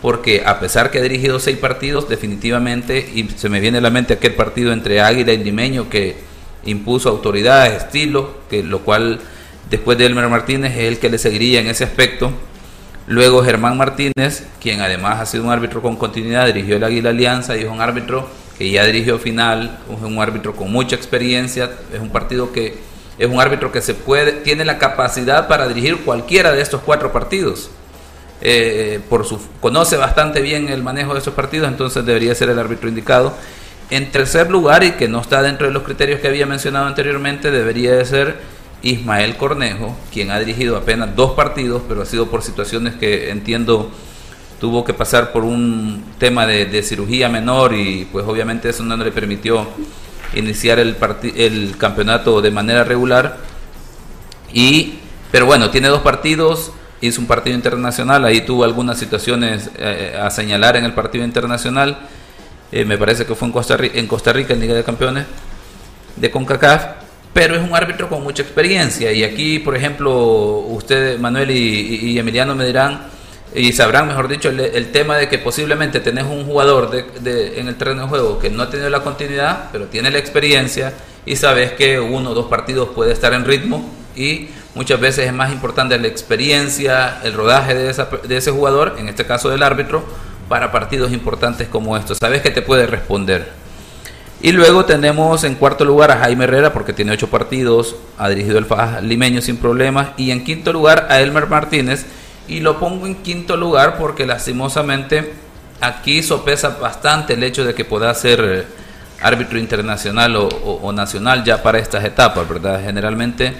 [0.00, 3.90] porque a pesar que ha dirigido seis partidos, definitivamente, y se me viene a la
[3.90, 6.16] mente aquel partido entre Águila y Limeño que
[6.64, 9.20] impuso autoridad, estilo, que lo cual
[9.70, 12.32] después de Elmer Martínez es el que le seguiría en ese aspecto.
[13.06, 17.56] Luego Germán Martínez, quien además ha sido un árbitro con continuidad, dirigió el Águila Alianza
[17.56, 18.28] y es un árbitro
[18.62, 22.78] que ya dirigió final, es un árbitro con mucha experiencia, es un partido que
[23.18, 27.10] es un árbitro que se puede, tiene la capacidad para dirigir cualquiera de estos cuatro
[27.10, 27.70] partidos.
[28.40, 32.58] Eh, por su, conoce bastante bien el manejo de esos partidos, entonces debería ser el
[32.60, 33.34] árbitro indicado.
[33.90, 37.50] En tercer lugar, y que no está dentro de los criterios que había mencionado anteriormente,
[37.50, 38.36] debería de ser
[38.82, 43.90] Ismael Cornejo, quien ha dirigido apenas dos partidos, pero ha sido por situaciones que entiendo
[44.62, 49.10] tuvo que pasar por un tema de, cirugía menor y pues obviamente eso no le
[49.10, 49.66] permitió
[50.34, 50.96] iniciar el,
[51.34, 53.38] el campeonato de manera regular.
[54.54, 55.00] Y,
[55.32, 60.30] pero bueno, tiene dos partidos, hizo un partido internacional, ahí tuvo algunas situaciones eh, a
[60.30, 61.98] señalar en el partido internacional,
[62.70, 65.26] eh, me parece que fue en Costa, Rica, en Costa Rica, en Liga de Campeones
[66.14, 66.84] de CONCACAF,
[67.32, 72.54] pero es un árbitro con mucha experiencia y aquí, por ejemplo, usted, Manuel y Emiliano
[72.54, 73.10] me dirán,
[73.54, 76.90] y sabrán, mejor dicho, el, tema de que posiblemente tenés un jugador
[77.24, 80.94] en el terreno de juego que no ha tenido la continuidad, pero tiene la experiencia
[81.26, 83.84] y sabes que uno o dos partidos puede estar en ritmo
[84.16, 87.92] y muchas veces es más importante la experiencia, el rodaje de,
[88.26, 90.02] de ese jugador, en este caso del árbitro,
[90.48, 92.18] para partidos importantes como estos.
[92.18, 93.52] Sabes que te puede responder.
[94.40, 98.58] Y luego tenemos en cuarto lugar a Jaime Herrera porque tiene ocho partidos, ha dirigido
[98.58, 100.08] el Faja limeño sin problemas.
[100.16, 102.06] Y en quinto lugar a Elmer Martínez
[102.48, 105.32] y lo pongo en quinto lugar porque lastimosamente
[105.80, 108.64] aquí sopesa bastante el hecho de que pueda ser eh,
[109.20, 112.80] árbitro internacional o, nacional ya para estas etapas, ¿verdad?
[112.82, 113.52] Generalmente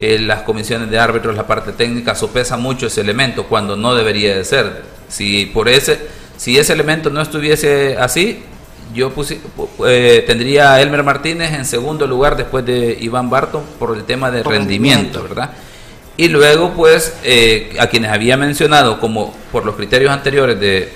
[0.00, 4.36] eh, las comisiones de árbitros, la parte técnica, sopesa mucho ese elemento cuando no debería
[4.36, 4.82] de ser.
[5.08, 5.98] Si por ese,
[6.36, 8.42] si ese elemento no estuviese así,
[8.94, 9.12] yo
[9.86, 14.30] eh, tendría a Elmer Martínez en segundo lugar después de Iván Barton por el tema
[14.30, 15.50] de rendimiento, ¿verdad?
[16.18, 20.88] Y luego, pues, eh, a quienes había mencionado, como por los criterios anteriores de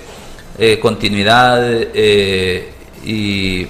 [0.59, 2.73] eh, continuidad eh,
[3.05, 3.67] y,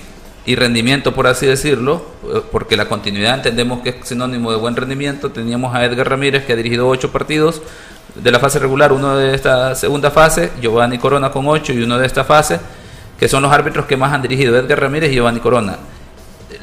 [0.56, 2.08] rendimiento, por así decirlo,
[2.51, 6.54] porque la continuidad entendemos que es sinónimo de buen rendimiento, teníamos a Edgar Ramírez, que
[6.54, 7.62] ha dirigido ocho partidos
[8.16, 11.99] de la fase regular, uno de esta segunda fase, Giovanni Corona con ocho y uno
[11.99, 12.60] de esta fase,
[13.20, 15.78] que son los árbitros que más han dirigido, Edgar Ramírez y Giovanni Corona.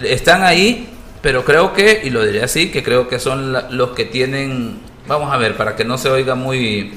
[0.03, 4.05] Están ahí pero creo que, y lo diré así, que creo que son los que
[4.05, 6.93] tienen, vamos a ver, para que no se oiga muy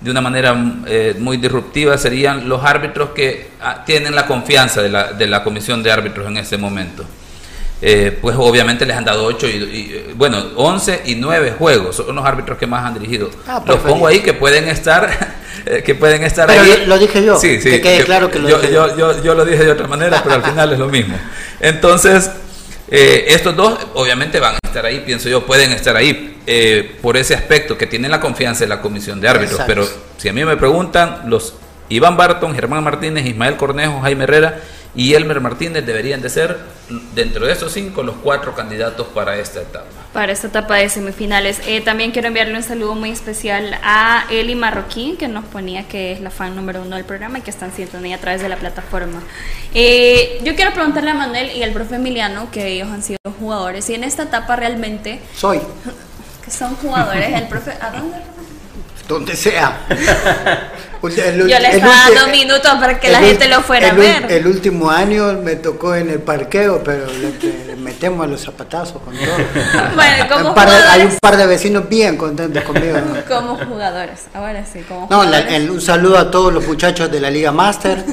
[0.00, 4.88] de una manera eh, muy disruptiva, serían los árbitros que ah, tienen la confianza de
[4.88, 7.04] la, de la comisión de árbitros en ese momento.
[7.84, 12.24] Eh, pues obviamente les han dado 8 y, bueno, 11 y 9 juegos, son los
[12.24, 13.28] árbitros que más han dirigido.
[13.46, 15.10] Ah, los pongo ahí que pueden estar
[15.66, 16.84] eh, que pueden estar ahí.
[16.86, 18.96] Lo dije yo, sí, sí, que quede claro que lo yo, dije yo.
[18.96, 21.16] Yo, yo lo dije de otra manera, pero al final es lo mismo.
[21.58, 22.30] Entonces,
[22.90, 27.16] eh, estos dos obviamente van a estar ahí, pienso yo, pueden estar ahí eh, por
[27.16, 29.60] ese aspecto que tienen la confianza de la comisión de árbitros.
[29.66, 29.86] Pero
[30.18, 31.54] si a mí me preguntan, los
[31.88, 34.60] Iván Barton, Germán Martínez, Ismael Cornejo, Jaime Herrera
[34.94, 36.58] y Elmer Martínez deberían de ser,
[37.14, 39.86] dentro de esos cinco, los cuatro candidatos para esta etapa.
[40.12, 41.60] Para esta etapa de semifinales.
[41.66, 46.12] Eh, también quiero enviarle un saludo muy especial a Eli Marroquín, que nos ponía que
[46.12, 48.48] es la fan número uno del programa y que está en sintonía a través de
[48.50, 49.22] la plataforma.
[49.74, 53.88] Eh, yo quiero preguntarle a Manuel y al profe Emiliano, que ellos han sido jugadores,
[53.88, 55.20] y en esta etapa realmente...
[55.34, 55.60] Soy.
[56.44, 57.32] Que son jugadores.
[57.32, 57.72] El profe...
[57.80, 58.18] ¿A dónde?
[59.08, 59.80] Donde sea.
[61.02, 64.30] Yo le estaba dando minutos para que la gente lo fuera a ver.
[64.30, 69.14] El último año me tocó en el parqueo, pero le, metemos a los zapatazos con
[69.14, 69.26] todo.
[69.94, 72.96] bueno, como hay, un par de vecinos bien contentos conmigo.
[73.28, 75.20] Como jugadores, ahora sí, como no,
[75.72, 78.04] un saludo a todos los muchachos de la Liga Master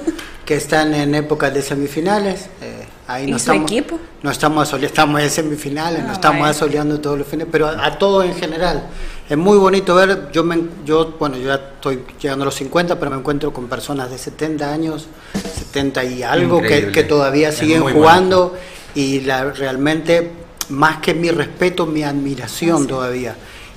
[0.45, 2.49] que están en épocas de semifinales.
[2.61, 3.99] Eh, Ahí ¿Y no su estamos, equipo?
[4.21, 6.51] No estamos asoleando, estamos en semifinales, Ah, no estamos vaya.
[6.51, 8.83] asoleando todos los fines, pero a, a todo en general.
[9.27, 12.99] Es muy bonito ver, yo, me, yo, bueno, yo ya estoy llegando a los 50,
[12.99, 18.55] pero me encuentro con personas de 70 años, 70 y algo, que, todavía siguen jugando
[18.95, 20.31] y la, realmente,
[20.69, 23.35] más que mi respeto, mi admiración todavía.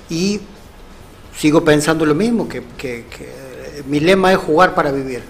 [0.09, 0.41] Y
[1.37, 5.23] sigo pensando lo mismo, que, que- que mi lema es jugar para vivir.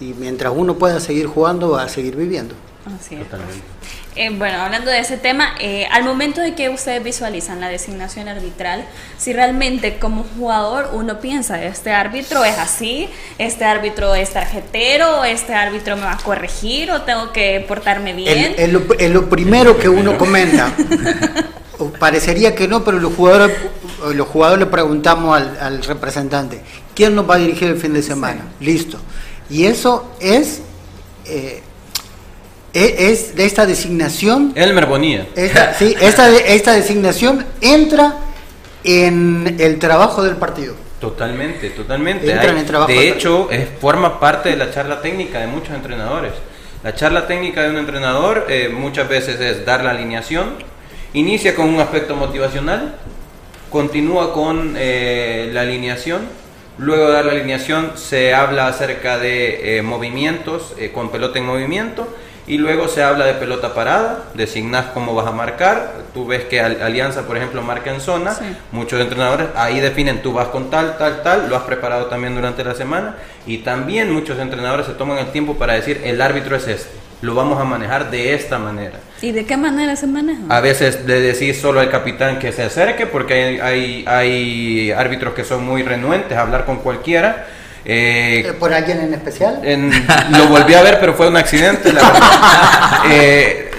[0.00, 2.54] Y mientras uno pueda seguir jugando, va a seguir viviendo.
[2.86, 3.22] Así es.
[3.24, 3.62] Totalmente.
[4.16, 8.28] Eh, bueno, hablando de ese tema, eh, al momento de que ustedes visualizan la designación
[8.28, 8.84] arbitral,
[9.18, 15.54] si realmente como jugador uno piensa, este árbitro es así, este árbitro es tarjetero, este
[15.54, 18.54] árbitro me va a corregir o tengo que portarme bien.
[18.56, 18.70] Es
[19.10, 20.72] lo, primero que uno comenta.
[21.78, 23.54] O Parecería que no, pero los jugadores,
[24.14, 26.62] los jugadores le preguntamos al, al representante,
[26.94, 28.46] ¿quién nos va a dirigir el fin de semana?
[28.60, 28.98] Listo.
[29.50, 30.62] Y eso es,
[31.26, 31.62] eh,
[32.76, 35.26] es, es de esta designación Elmer Bonilla.
[35.34, 38.16] Esta, sí, esta, esta designación entra
[38.84, 40.74] en el trabajo del partido.
[41.00, 42.30] Totalmente, totalmente.
[42.30, 45.46] Entra en Hay- el trabajo de hecho, es, forma parte de la charla técnica de
[45.46, 46.32] muchos entrenadores.
[46.82, 50.54] La charla técnica de un entrenador eh, muchas veces es dar la alineación,
[51.14, 52.94] inicia con un aspecto motivacional,
[53.70, 56.22] continúa con eh, la alineación,
[56.78, 61.46] luego de dar la alineación se habla acerca de eh, movimientos eh, con pelota en
[61.46, 62.06] movimiento
[62.46, 66.60] y luego se habla de pelota parada, designas cómo vas a marcar, tú ves que
[66.60, 68.44] Al- Alianza por ejemplo marca en zona, Sí.
[68.72, 72.62] muchos entrenadores ahí definen tú vas con tal, tal, tal, lo has preparado también durante
[72.64, 73.16] la semana
[73.46, 76.90] y también muchos entrenadores se toman el tiempo para decir el árbitro es este,
[77.22, 78.98] lo vamos a manejar de esta manera.
[79.22, 80.42] ¿Y de qué manera se maneja?
[80.50, 85.32] A veces le decís solo al capitán que se acerque porque hay, hay, hay árbitros
[85.34, 87.46] que son muy renuentes a hablar con cualquiera.
[87.88, 89.60] Eh, ¿Por alguien en especial?
[89.62, 89.90] en-
[90.36, 91.92] lo volví a ver, pero fue un accidente.
[91.92, 92.20] la verdad.
[93.08, 93.70] Eh,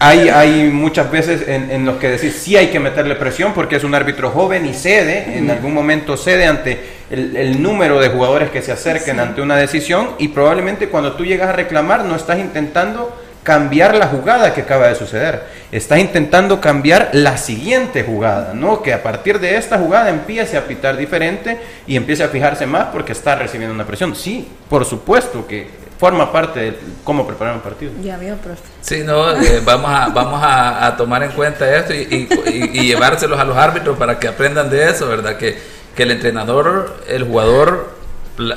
[0.00, 3.76] hay, hay muchas veces en, en los que decís sí hay que meterle presión porque
[3.76, 8.08] es un árbitro joven y cede, en algún momento cede ante el, el número de
[8.08, 12.16] jugadores que se acerquen ante una decisión y probablemente cuando tú llegas a reclamar no
[12.16, 15.42] estás intentando cambiar la jugada que acaba de suceder.
[15.72, 18.82] Estás intentando cambiar la siguiente jugada, ¿no?
[18.82, 22.86] Que a partir de esta jugada empiece a pitar diferente y empiece a fijarse más
[22.92, 24.14] porque está recibiendo una presión.
[24.14, 27.92] Sí, por supuesto que forma parte de cómo preparar un partido.
[28.02, 28.62] Ya veo, profe.
[28.80, 32.80] Sí, no, eh, vamos, a, vamos a, a tomar en cuenta esto y, y- y-
[32.80, 35.36] y llevárselos a los árbitros para que aprendan de eso, ¿verdad?
[35.36, 35.56] Que,
[35.96, 37.96] que el entrenador, el jugador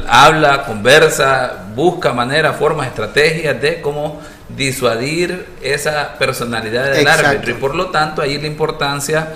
[0.07, 7.27] habla, conversa, busca maneras, formas, estrategias de cómo disuadir esa personalidad del Exacto.
[7.27, 9.33] árbitro y por lo tanto ahí la importancia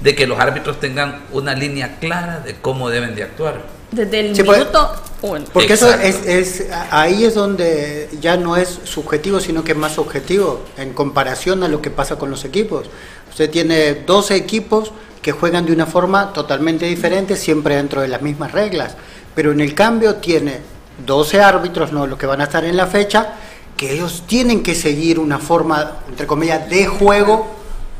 [0.00, 3.62] de que los árbitros tengan una línea clara de cómo deben de actuar.
[3.90, 4.92] Desde el Sí, pues- minuto
[5.22, 5.44] uno.
[5.52, 6.06] Porque eso Exacto.
[6.28, 10.92] es, es, ahí es donde ya no es subjetivo, sino que es más objetivo en
[10.94, 12.88] comparación a lo que pasa con los equipos.
[13.30, 18.22] Usted tiene 12 equipos que juegan de una forma totalmente diferente, siempre dentro de las
[18.22, 18.96] mismas reglas,
[19.34, 20.60] pero en el cambio tiene
[21.04, 23.34] 12 árbitros, no los que van a estar en la fecha,
[23.80, 27.50] que ellos tienen que seguir una forma, entre comillas, de juego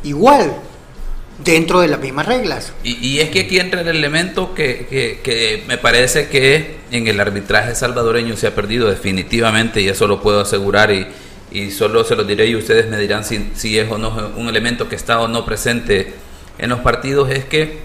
[0.03, 0.53] igual,
[1.43, 2.75] dentro de las mismas reglas.
[2.85, 8.37] Y, es que aquí entra el elemento que, me parece que en el arbitraje salvadoreño
[8.37, 11.07] se ha perdido definitivamente y eso lo puedo asegurar y,
[11.51, 14.51] y solo se lo diré y ustedes me dirán si, si es o no un
[14.51, 16.13] elemento que está o no presente
[16.59, 17.79] en los partidos, es que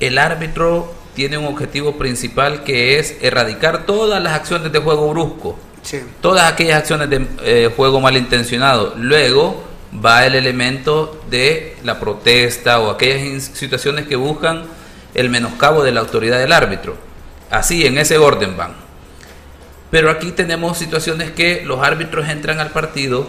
[0.00, 5.58] el árbitro tiene un objetivo principal que es erradicar todas las acciones de juego brusco
[6.20, 8.94] Todas aquellas acciones de eh, juego malintencionado.
[8.96, 9.64] Luego
[10.04, 14.64] va el elemento de la protesta o aquellas situaciones que buscan
[15.14, 16.96] el menoscabo de la autoridad del árbitro.
[17.50, 18.74] Así, en ese orden van.
[19.90, 23.28] Pero aquí tenemos situaciones que los árbitros entran al partido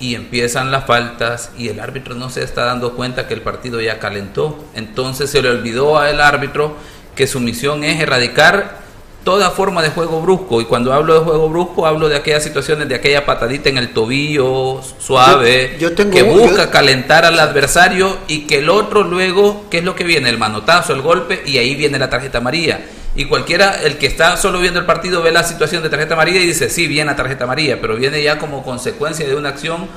[0.00, 3.80] y empiezan las faltas y el árbitro no se está dando cuenta que el partido
[3.80, 4.64] ya calentó.
[4.74, 6.76] Entonces se le olvidó al árbitro
[7.16, 8.78] que su misión es erradicar
[9.24, 10.60] toda forma de juego brusco.
[10.60, 13.92] Y cuando hablo de juego brusco, hablo de aquellas situaciones, de aquella patadita en el
[13.92, 19.02] tobillo suave, Yo- yo tengo que busca yo- calentar al adversario y que el otro
[19.02, 20.28] luego, ¿qué es lo que viene?
[20.30, 22.80] El manotazo, el golpe y ahí viene la tarjeta amarilla.
[23.16, 26.40] Y cualquiera, el que está solo viendo el partido, ve la situación de tarjeta amarilla
[26.40, 29.88] y dice, sí, viene la tarjeta amarilla, pero viene ya como consecuencia de una acción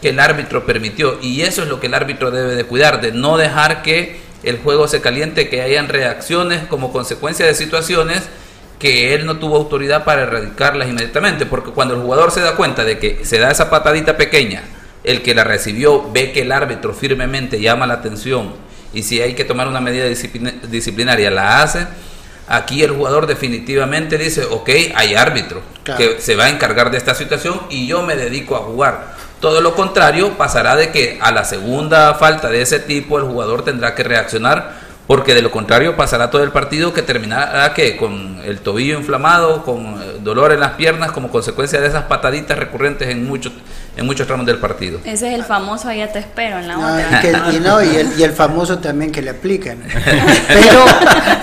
[0.00, 1.18] que el árbitro permitió.
[1.20, 4.58] Y eso es lo que el árbitro debe de cuidar, de no dejar que el
[4.58, 8.22] juego se caliente, que hayan reacciones como consecuencia de situaciones
[8.80, 12.82] que él no tuvo autoridad para erradicarlas inmediatamente, porque cuando el jugador se da cuenta
[12.82, 14.62] de que se da esa patadita pequeña,
[15.04, 18.52] el que la recibió ve que el árbitro firmemente llama la atención
[18.92, 21.86] y si hay que tomar una medida disciplina- disciplinaria la hace,
[22.48, 25.98] aquí el jugador definitivamente dice, ok, hay árbitro Claro.
[25.98, 29.14] que se va a encargar de esta situación y yo me dedico a jugar.
[29.40, 33.64] Todo lo contrario pasará de que a la segunda falta de ese tipo el jugador
[33.64, 34.79] tendrá que reaccionar
[35.10, 39.64] porque de lo contrario pasará todo el partido que terminará que con el tobillo inflamado,
[39.64, 43.52] con eh, dolor en las piernas como consecuencia de esas pataditas recurrentes en muchos
[43.96, 45.00] en muchos tramos del partido.
[45.04, 47.22] Ese es el famoso ya te espero en la otra.
[47.52, 49.78] y, el, y, el, famoso también que le aplican.
[50.46, 50.84] Pero,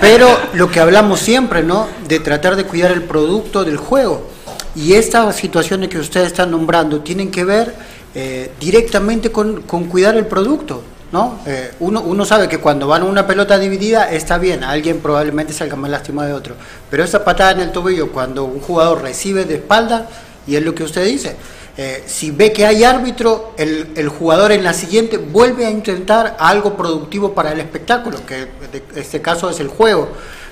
[0.00, 1.88] pero lo que hablamos siempre, ¿no?
[2.08, 4.30] De tratar de cuidar el producto del juego.
[4.74, 7.74] Y estas situaciones que ustedes están nombrando tienen que ver
[8.14, 10.82] eh, directamente con, con cuidar el producto.
[11.12, 11.38] ¿No?
[11.46, 15.90] Eh, uno, sabe que cuando van una pelota dividida está bien, alguien probablemente salga más
[15.90, 16.54] lastimado de otro,
[16.90, 20.08] pero esa patada en el tobillo cuando un jugador recibe de espalda,
[20.46, 21.36] y es lo que usted dice,
[21.76, 26.36] eh, si ve que hay árbitro, el, el, jugador en la siguiente vuelve a intentar
[26.40, 30.08] algo productivo para el espectáculo, que en este caso es el juego.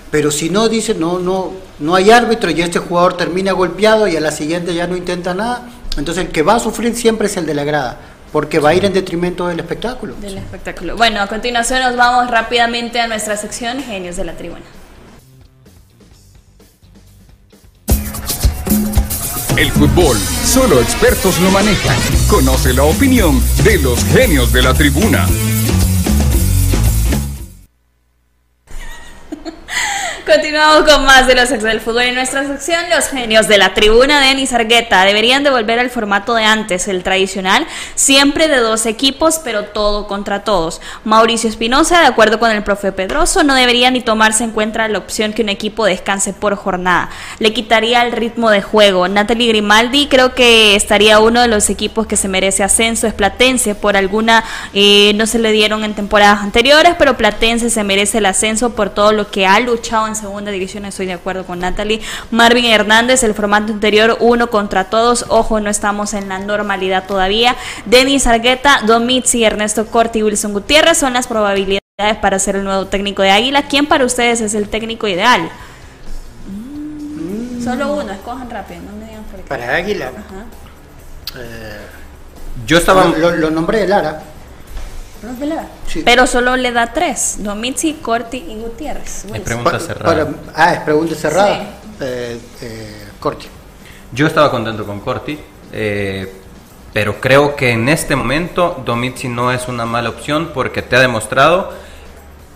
[0.09, 1.51] Pero si no dice no no
[1.81, 5.35] no hay árbitro y este jugador termina golpeado y a la siguiente ya no intenta
[5.35, 7.99] nada, entonces el que va a sufrir siempre es el de la grada
[8.37, 10.15] porque va a ir en detrimento del espectáculo.
[10.17, 10.95] Del espectáculo.
[10.95, 14.61] Bueno, a continuación nos vamos rápidamente a nuestra sección Genios de la Tribuna.
[19.57, 21.97] El fútbol, solo expertos lo manejan.
[22.29, 25.27] Conoce la opinión de los genios de la tribuna.
[30.27, 32.03] Continuamos con más de los ex del fútbol.
[32.03, 35.89] En nuestra sección, los genios de la tribuna de Denis Argueta deberían de volver al
[35.89, 37.65] formato de antes, el tradicional,
[37.95, 40.81] siempre de dos equipos, pero todo contra todos.
[41.05, 44.99] Mauricio Espinosa, de acuerdo con el profe Pedroso, no debería ni tomarse en cuenta la
[44.99, 47.09] opción que un equipo descanse por jornada.
[47.39, 49.07] Le quitaría el ritmo de juego.
[49.07, 53.07] Natalie Grimaldi creo que estaría uno de los equipos que se merece ascenso.
[53.07, 54.43] Es Platense, por alguna
[54.75, 58.91] eh, no se le dieron en temporadas anteriores, pero Platense se merece el ascenso por
[58.91, 62.01] todo lo que ha luchado en segunda división, estoy de acuerdo con Natalie.
[62.31, 65.27] Marvin Hernández, el formato anterior, uno contra todos.
[65.29, 67.55] Ojo, no estamos en la normalidad todavía.
[67.85, 71.83] Denis Argueta, Domitzi, Ernesto Corti y Wilson Gutiérrez son las probabilidades
[72.21, 73.69] para ser el nuevo técnico de Águila.
[73.69, 75.49] ¿Quién para ustedes es el técnico ideal?
[77.63, 79.47] Solo uno, escojan rápido, no me digan por qué.
[79.49, 80.11] Para Águila.
[81.37, 81.87] Eh,
[82.67, 83.07] yo estaba.
[83.07, 83.87] Lo, lo nombré
[85.35, 86.03] de.
[86.05, 89.25] Pero solo le da tres, Domitzi, Corti y Gutiérrez.
[89.33, 90.29] Es pregunta cerrada.
[90.55, 91.61] ah, es pregunta cerrada.
[92.01, 93.47] Eh, eh, Corti.
[94.13, 95.39] Yo estaba contento con Corti,
[95.73, 96.33] eh,
[96.93, 101.01] pero creo que en este momento Domitzi no es una mala opción porque te ha
[101.01, 101.87] demostrado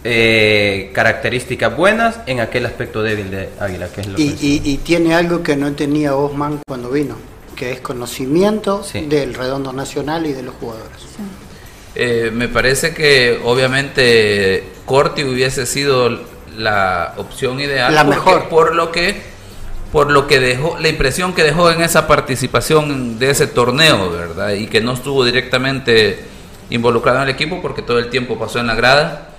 [0.02, 5.42] características buenas en aquel aspecto débil de Águila, que es lo y, y, tiene algo
[5.42, 7.16] que no tenía Osman cuando vino,
[7.54, 11.02] que es conocimiento del redondo nacional y de los jugadores.
[11.94, 16.20] Eh, me parece que obviamente Corti hubiese sido
[16.56, 17.94] la opción ideal.
[17.94, 18.48] La mejor.
[18.48, 19.30] Por lo que
[19.92, 24.52] por lo que dejó, la impresión que dejó en esa participación de ese torneo, ¿verdad?
[24.52, 26.20] Y que no estuvo directamente
[26.70, 29.30] involucrado en el equipo porque todo el tiempo pasó en la grada.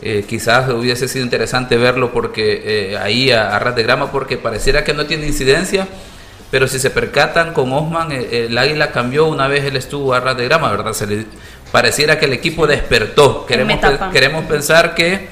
[0.00, 4.84] Eh, quizás hubiese sido interesante verlo porque eh, ahí a, ras de grama porque pareciera
[4.84, 5.88] que no tiene incidencia,
[6.50, 10.36] pero si se percatan con Osman, el águila cambió una vez él estuvo a ras
[10.36, 10.92] de grama, ¿verdad?
[10.92, 11.26] Se le,
[11.72, 13.46] pareciera que el equipo despertó.
[13.46, 13.80] Queremos,
[14.12, 15.28] queremos pensar que,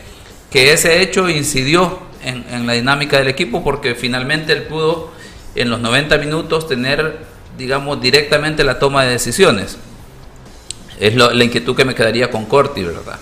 [0.51, 5.13] que ese hecho incidió en, la dinámica del equipo porque finalmente él pudo
[5.55, 7.19] en los 90 minutos tener,
[7.57, 9.77] digamos, directamente la toma de decisiones.
[10.99, 13.19] Es la inquietud que me quedaría con Corti, ¿verdad?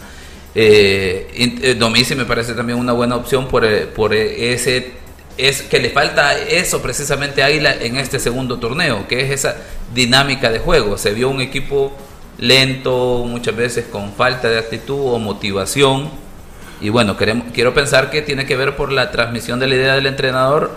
[0.54, 4.92] Eh, eh Domici me parece también una buena opción por, eh, por ese
[5.36, 9.56] es que le falta eso precisamente a Águila en este segundo torneo, que es esa
[9.94, 10.98] dinámica de juego.
[10.98, 11.96] Se vio un equipo
[12.38, 16.08] lento, muchas veces con falta de actitud o motivación.
[16.80, 19.94] Y bueno, queremos, quiero pensar que tiene que ver por la transmisión de la idea
[19.94, 20.70] del entrenador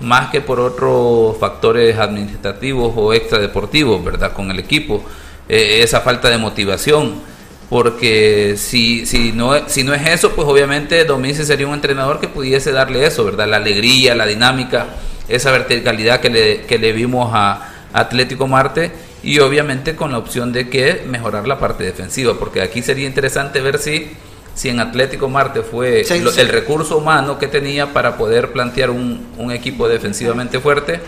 [0.00, 4.32] más que por otros factores administrativos o extradeportivos, ¿verdad?
[4.32, 5.02] Con el equipo.
[5.48, 7.36] Eh, esa falta de motivación.
[7.68, 12.28] Porque si, si, no, si no es eso, pues obviamente Domici sería un entrenador que
[12.28, 13.48] pudiese darle eso, ¿verdad?
[13.48, 14.86] La alegría, la dinámica,
[15.26, 18.92] esa verticalidad que le, que le vimos a Atlético Marte
[19.26, 23.60] y obviamente con la opción de que mejorar la parte defensiva, porque aquí sería interesante
[23.60, 24.12] ver si,
[24.54, 29.50] si en Atlético Marte fue el recurso humano que tenía para poder plantear un, un
[29.50, 31.00] equipo defensivamente fuerte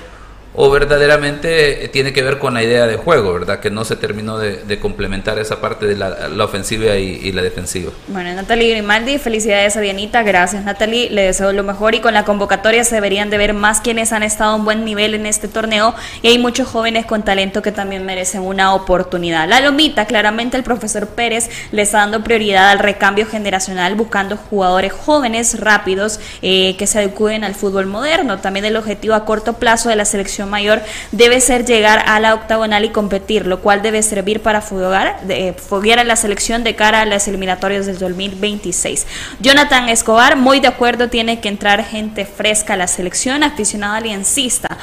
[0.60, 3.60] o verdaderamente tiene que ver con la idea de juego, ¿verdad?
[3.60, 7.92] Que no se terminó de, complementar esa parte de la, ofensiva y, la defensiva.
[8.08, 12.24] Bueno, Natalie Grimaldi, felicidades a Dianita, gracias Natalie, le deseo lo mejor y con la
[12.24, 15.46] convocatoria se deberían de ver más quienes han estado a un buen nivel en este
[15.46, 19.48] torneo y hay muchos jóvenes con talento que también merecen una oportunidad.
[19.48, 24.92] La Lomita, claramente el profesor Pérez le está dando prioridad al recambio generacional buscando jugadores
[24.92, 28.38] jóvenes, rápidos, eh, que se adecúen al fútbol moderno.
[28.38, 30.82] También el objetivo a corto plazo de la selección mayor
[31.12, 35.52] debe ser llegar a la octagonal y competir, lo cual debe servir para foguear, de,
[35.52, 39.06] foguear a la selección de cara a las eliminatorias del 2026.
[39.40, 44.78] Jonathan Escobar, muy de acuerdo, tiene que entrar gente fresca a la selección, aficionado aliancista.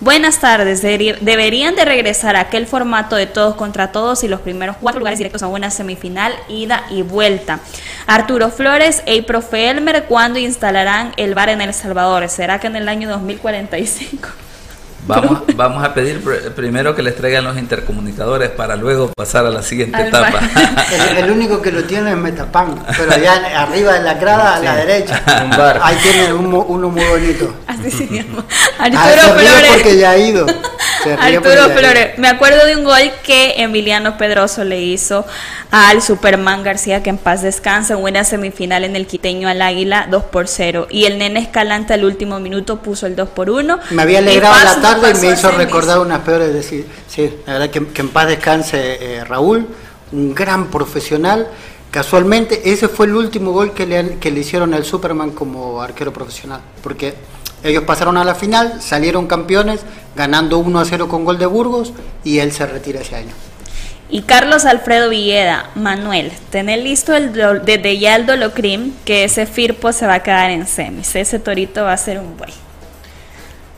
[0.00, 0.80] Buenas tardes.
[0.80, 5.18] Deberían de regresar a aquel formato de todos contra todos y los primeros cuatro lugares
[5.18, 7.60] directos a una semifinal, ida y vuelta.
[8.06, 12.28] Arturo Flores e profe Elmer, ¿cuándo instalarán el bar en El Salvador?
[12.28, 14.28] ¿Será que en el año 2045?
[15.06, 16.22] Vamos, vamos a pedir
[16.54, 20.40] primero que les traigan los intercomunicadores para luego pasar a la siguiente etapa.
[21.16, 24.76] El, único que lo tiene es Metapan, pero allá arriba de la grada a la
[24.76, 25.22] derecha.
[25.44, 25.80] Un bar.
[25.82, 27.54] Ahí tiene uno muy bonito.
[27.66, 28.44] Así se llama.
[28.78, 29.70] Arturo Flores.
[29.74, 30.46] porque ya ha ido.
[31.20, 32.18] Arturo Flores.
[32.18, 35.24] Me acuerdo de un gol que Emiliano Pedroso le hizo
[35.70, 40.08] al Superman García, que en paz descansa, en una semifinal en el Quiteño al Águila,
[40.10, 40.88] 2 por 0.
[40.90, 43.78] Y el Nene Escalante al último minuto puso el 2 por 1.
[43.90, 46.52] Me había alegrado la tarde y me hizo recordar unas peores.
[46.52, 49.66] Decir, sí, la verdad que, en paz descanse eh, Raúl,
[50.12, 51.48] un gran profesional.
[51.90, 56.12] Casualmente, ese fue el último gol que le, que le hicieron al Superman como arquero
[56.12, 56.60] profesional.
[56.82, 57.14] Porque
[57.64, 59.80] ellos pasaron a la final, salieron campeones,
[60.18, 61.94] ganando 1 a 0 con gol de Burgos
[62.24, 63.32] y él se retira ese año.
[64.10, 67.32] Y Carlos Alfredo Villeda, Manuel, tener listo el,
[67.64, 71.14] desde ya el Dolocrim, que ese Firpo se va a quedar en semis.
[71.14, 72.52] Ese torito va a ser un buey.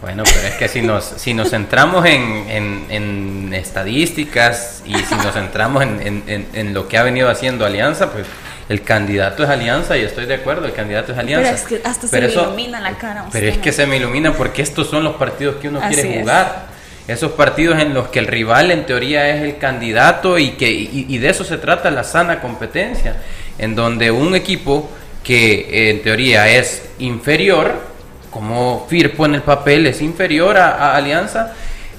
[0.01, 5.35] Bueno, pero es que si nos, si nos centramos en, en, estadísticas y si nos
[5.35, 8.27] centramos en, lo que ha venido haciendo Alianza, pues
[8.71, 11.51] el candidato es Alianza y estoy de acuerdo, el candidato es Alianza.
[11.51, 13.27] Pero es que hasta se me ilumina la cara.
[13.33, 16.71] Pero es que se me ilumina porque estos son los partidos que uno quiere jugar
[17.09, 21.19] esos partidos en los que el rival en teoría es el candidato y que y,
[21.19, 23.17] de eso se trata la sana competencia,
[23.59, 24.89] en donde un equipo
[25.25, 27.73] que en teoría es inferior,
[28.31, 31.55] como Firpo en el papel es inferior a, Alianza,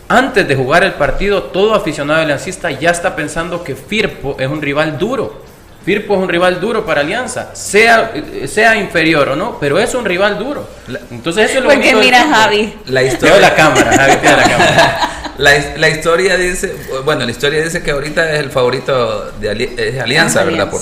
[0.07, 4.61] antes de jugar el partido todo aficionado aliancista ya está pensando que Firpo es un
[4.61, 5.50] rival duro
[5.83, 8.13] Firpo es un rival duro para Alianza, sea,
[8.45, 10.67] sea inferior o no, pero es un rival duro.
[11.09, 12.73] Entonces eso es lo Porque mira Javi.
[12.85, 15.07] La historia de la cámara, Javi la cámara.
[15.37, 20.69] La, historia dice, bueno, la historia dice que ahorita es el favorito de Alianza, ¿verdad?
[20.69, 20.81] Por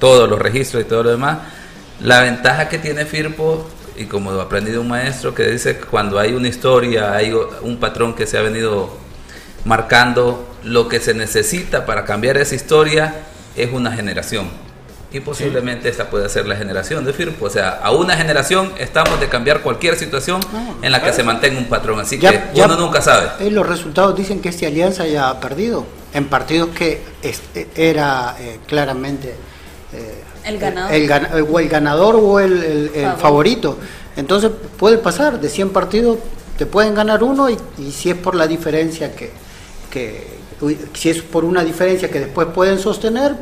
[0.00, 1.38] todos los registros y todo lo demás.
[2.00, 6.18] La ventaja que tiene Firpo, y como ha aprendido un maestro, que dice que cuando
[6.18, 8.96] hay una historia, hay un patrón que se ha venido
[9.64, 13.14] marcando, lo que se necesita para cambiar esa historia
[13.56, 14.48] es una generación.
[15.12, 17.44] Y posiblemente esta puede ser la generación de Firpo.
[17.44, 20.40] O sea, a una generación estamos de cambiar cualquier situación
[20.80, 22.00] en la que se mantenga un patrón.
[22.00, 23.28] Así que uno nunca sabe.
[23.40, 25.84] Eh, los resultados dicen que esta alianza ya ha perdido
[26.14, 29.34] en partidos que este, era eh, claramente
[29.92, 30.94] eh, el ganador.
[30.94, 33.78] El, o el ganador o el, favorito.
[34.16, 36.18] Entonces puede pasar, de 100 partidos
[36.56, 39.30] te pueden ganar uno y, y si es por la diferencia que,
[39.90, 40.41] que,
[40.92, 43.34] si es por una diferencia que después pueden sostener,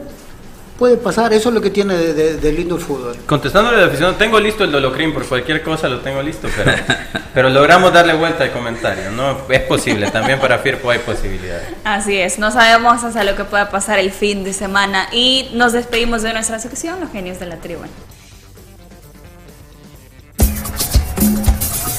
[0.81, 1.33] puede pasar.
[1.33, 3.15] Eso es lo que tiene de, lindo el fútbol.
[3.27, 6.73] Contestándole a la afición, tengo listo el Dolocrim, por cualquier cosa lo tengo listo, pero,
[7.35, 9.11] pero logramos darle vuelta al comentario.
[9.11, 9.37] ¿no?
[9.51, 11.69] Es posible, también para Firpo hay posibilidades.
[11.85, 15.73] Así es, no sabemos hasta lo que pueda pasar el fin de semana y nos
[15.73, 17.91] despedimos de nuestra sección, los genios de la tribuna.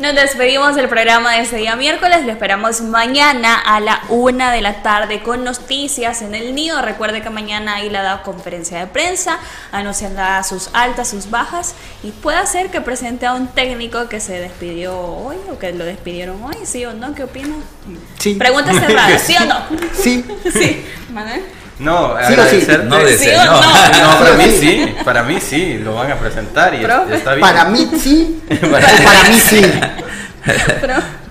[0.00, 2.24] Nos despedimos del programa de este día miércoles.
[2.24, 6.80] Lo esperamos mañana a la una de la tarde con noticias en el nido.
[6.80, 9.38] Recuerde que mañana ahí la da conferencia de prensa,
[9.72, 11.74] anunciando sus altas, sus bajas.
[12.02, 15.84] Y puede ser que presente a un técnico que se despidió hoy o que lo
[15.84, 17.14] despidieron hoy, ¿sí o no?
[17.14, 17.56] ¿Qué opina?
[18.18, 18.36] Sí.
[18.36, 19.62] Pregunta cerrada, ¿sí o no?
[19.92, 20.24] Sí.
[20.50, 20.82] Sí.
[21.12, 21.44] ¿Manuel?
[21.80, 22.86] No, agradecerte.
[22.86, 23.02] No, no.
[23.02, 27.40] no, para mí sí, para mí sí, lo van a presentar y está bien.
[27.40, 29.62] Para mí sí, para, mí sí.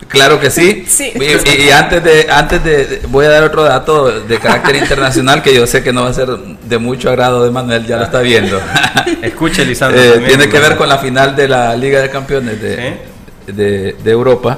[0.07, 0.85] Claro que sí.
[0.87, 1.13] sí.
[1.15, 5.67] Y, antes de antes de voy a dar otro dato de carácter internacional que yo
[5.67, 8.59] sé que no va a ser de mucho agrado de Manuel, ya lo está viendo.
[9.21, 10.01] Escuche, Lisandro.
[10.01, 12.97] Eh, tiene que ver con la final de la Liga de Campeones de,
[13.45, 14.57] de, de Europa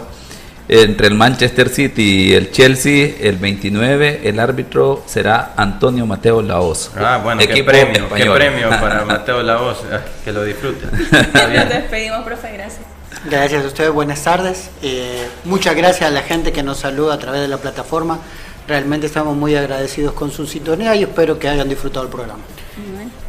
[0.67, 6.91] entre el Manchester City y el Chelsea, el 29, el árbitro será Antonio Mateo Laos.
[6.95, 10.85] Ah, bueno, qué premio, qué premio para Mateo Laos, ah, que lo disfrute.
[10.85, 12.81] Nos despedimos, profe, gracias.
[13.25, 14.69] Gracias a ustedes, buenas tardes.
[14.81, 18.19] Eh, muchas gracias a la gente que nos saluda a través de la plataforma.
[18.67, 22.41] Realmente estamos muy agradecidos con su sintonía y espero que hayan disfrutado el programa.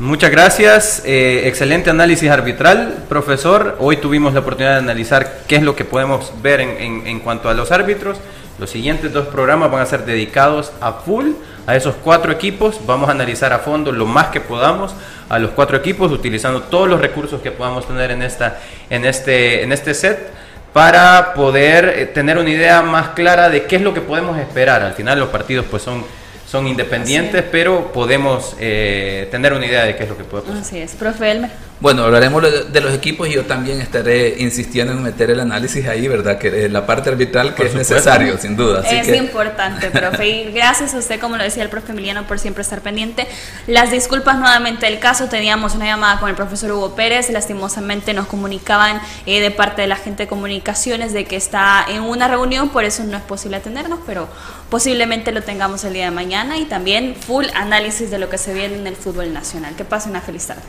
[0.02, 1.02] Muchas gracias.
[1.06, 3.76] Eh, excelente análisis arbitral, profesor.
[3.78, 7.48] Hoy tuvimos la oportunidad de analizar qué es lo que podemos ver en, en, cuanto
[7.48, 8.18] a los árbitros.
[8.58, 11.34] Los siguientes dos programas van a ser dedicados a full
[11.68, 12.80] a esos cuatro equipos.
[12.84, 14.92] Vamos a analizar a fondo lo más que podamos
[15.28, 18.58] a los cuatro equipos, utilizando todos los recursos que podamos tener en, esta,
[18.90, 20.32] en, este, en este set
[20.72, 24.82] para poder eh, tener una idea más clara de qué es lo que podemos esperar.
[24.82, 26.02] Al final los partidos pues son
[26.52, 30.60] son independientes, pero podemos eh, tener una idea de qué es lo que puede pasar.
[30.60, 31.50] Así es, profe Elmer.
[31.82, 36.06] Bueno, hablaremos de, los equipos y yo también estaré insistiendo en meter el análisis ahí,
[36.06, 36.38] ¿verdad?
[36.38, 38.82] Que la parte arbitral que es necesario, sin duda.
[38.88, 40.28] es importante, profe.
[40.28, 43.26] Y gracias a usted, como lo decía el profe Emiliano, por siempre estar pendiente.
[43.66, 45.26] Las disculpas nuevamente del caso.
[45.28, 47.30] Teníamos una llamada con el profesor Hugo Pérez.
[47.30, 52.02] Lastimosamente nos comunicaban eh, de parte de la gente de comunicaciones de que está en
[52.02, 54.28] una reunión, por eso no es posible atendernos, pero
[54.70, 58.54] posiblemente lo tengamos el día de mañana y también full análisis de lo que se
[58.54, 59.74] viene en el fútbol nacional.
[59.74, 60.62] Que pasen una feliz tarde.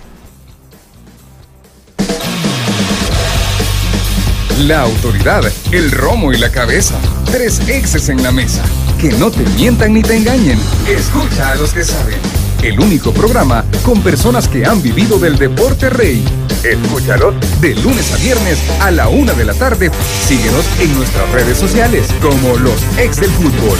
[4.60, 5.42] La autoridad,
[5.72, 6.96] el romo y la cabeza.
[7.26, 8.64] Tres exes en la mesa.
[9.00, 10.60] Que no te mientan ni te engañen.
[10.88, 12.20] Escucha a los que saben.
[12.62, 16.24] El único programa con personas que han vivido del deporte rey.
[16.64, 19.92] Escúchalos de lunes a viernes a la una de la tarde.
[20.28, 23.80] Síguenos en nuestras redes sociales como los ex del fútbol.